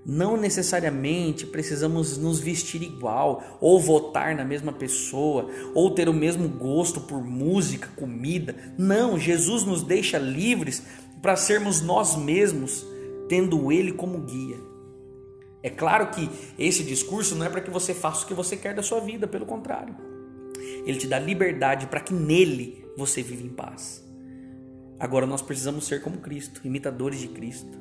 Não 0.05 0.37
necessariamente 0.37 1.47
precisamos 1.47 2.15
nos 2.15 2.39
vestir 2.39 2.83
igual, 2.83 3.57
ou 3.59 3.79
votar 3.79 4.35
na 4.35 4.45
mesma 4.45 4.71
pessoa, 4.71 5.49
ou 5.73 5.89
ter 5.91 6.07
o 6.07 6.13
mesmo 6.13 6.47
gosto 6.47 7.01
por 7.01 7.23
música, 7.23 7.89
comida. 7.95 8.55
Não, 8.77 9.17
Jesus 9.17 9.63
nos 9.63 9.81
deixa 9.81 10.19
livres 10.19 10.83
para 11.23 11.35
sermos 11.35 11.81
nós 11.81 12.15
mesmos, 12.15 12.85
tendo 13.27 13.71
Ele 13.71 13.91
como 13.91 14.19
guia. 14.19 14.57
É 15.63 15.69
claro 15.69 16.11
que 16.11 16.29
esse 16.59 16.83
discurso 16.83 17.35
não 17.35 17.45
é 17.45 17.49
para 17.49 17.61
que 17.61 17.71
você 17.71 17.93
faça 17.93 18.23
o 18.23 18.27
que 18.27 18.33
você 18.33 18.55
quer 18.55 18.75
da 18.75 18.83
sua 18.83 18.99
vida, 18.99 19.27
pelo 19.27 19.45
contrário. 19.45 19.95
Ele 20.85 20.97
te 20.97 21.07
dá 21.07 21.17
liberdade 21.17 21.87
para 21.87 21.99
que 21.99 22.13
nele 22.13 22.85
você 22.95 23.23
viva 23.23 23.43
em 23.43 23.49
paz. 23.49 24.05
Agora 24.99 25.25
nós 25.25 25.41
precisamos 25.41 25.85
ser 25.85 26.01
como 26.01 26.19
Cristo, 26.19 26.61
imitadores 26.63 27.19
de 27.19 27.27
Cristo, 27.27 27.77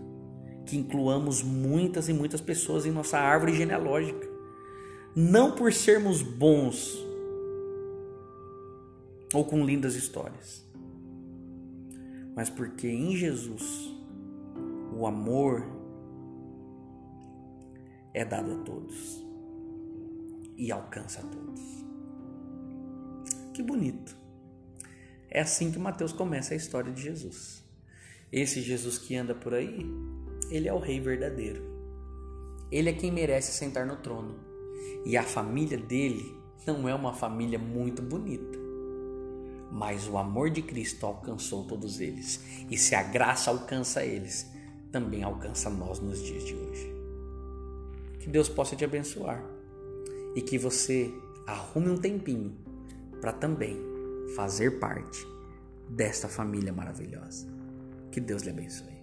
que 0.67 0.77
incluamos 0.77 1.43
muitas 1.43 2.09
e 2.09 2.13
muitas 2.13 2.41
pessoas 2.41 2.87
em 2.87 2.91
nossa 2.91 3.19
árvore 3.19 3.55
genealógica. 3.55 4.27
Não 5.15 5.53
por 5.53 5.73
sermos 5.73 6.23
bons 6.23 6.99
ou 9.33 9.45
com 9.45 9.65
lindas 9.65 9.95
histórias, 9.95 10.65
mas 12.35 12.51
porque 12.51 12.89
em 12.89 13.15
Jesus 13.15 13.95
o 15.05 15.07
amor 15.07 15.62
é 18.14 18.25
dado 18.25 18.53
a 18.53 18.57
todos 18.64 19.23
e 20.57 20.73
alcança 20.73 21.21
a 21.21 21.25
todos. 21.25 21.61
Que 23.53 23.62
bonito. 23.62 24.17
É 25.29 25.43
assim 25.43 25.71
que 25.71 25.79
Mateus 25.79 26.11
começa 26.11 26.55
a 26.55 26.57
história 26.57 26.90
de 26.90 27.03
Jesus. 27.03 27.62
Esse 28.33 28.62
Jesus 28.62 28.97
que 28.97 29.14
anda 29.14 29.35
por 29.35 29.53
aí, 29.53 29.87
ele 30.49 30.69
é 30.69 30.73
o 30.73 30.79
rei 30.79 30.99
verdadeiro. 31.01 31.62
Ele 32.73 32.88
é 32.88 32.95
quem 32.95 33.12
merece 33.12 33.53
sentar 33.53 33.85
no 33.85 33.97
trono. 33.97 34.37
E 35.05 35.19
a 35.19 35.23
família 35.23 35.77
dele 35.77 36.35
não 36.67 36.88
é 36.88 36.95
uma 36.95 37.12
família 37.12 37.59
muito 37.59 38.01
bonita. 38.01 38.59
Mas 39.71 40.09
o 40.09 40.17
amor 40.17 40.49
de 40.49 40.62
Cristo 40.62 41.05
alcançou 41.05 41.67
todos 41.67 42.01
eles. 42.01 42.43
E 42.71 42.79
se 42.79 42.95
a 42.95 43.03
graça 43.03 43.51
alcança 43.51 44.03
eles, 44.03 44.55
também 44.95 45.25
alcança 45.25 45.69
nós 45.69 45.99
nos 45.99 46.23
dias 46.23 46.45
de 46.45 46.55
hoje. 46.55 46.95
Que 48.21 48.29
Deus 48.31 48.49
possa 48.49 48.77
te 48.77 48.85
abençoar 48.85 49.45
e 50.37 50.41
que 50.41 50.57
você 50.57 51.13
arrume 51.45 51.91
um 51.91 51.97
tempinho 51.97 52.57
para 53.21 53.33
também 53.33 53.77
fazer 54.37 54.79
parte 54.79 55.27
desta 55.89 56.29
família 56.29 56.73
maravilhosa. 56.73 57.49
Que 58.13 58.21
Deus 58.21 58.43
lhe 58.45 58.51
abençoe. 58.51 58.94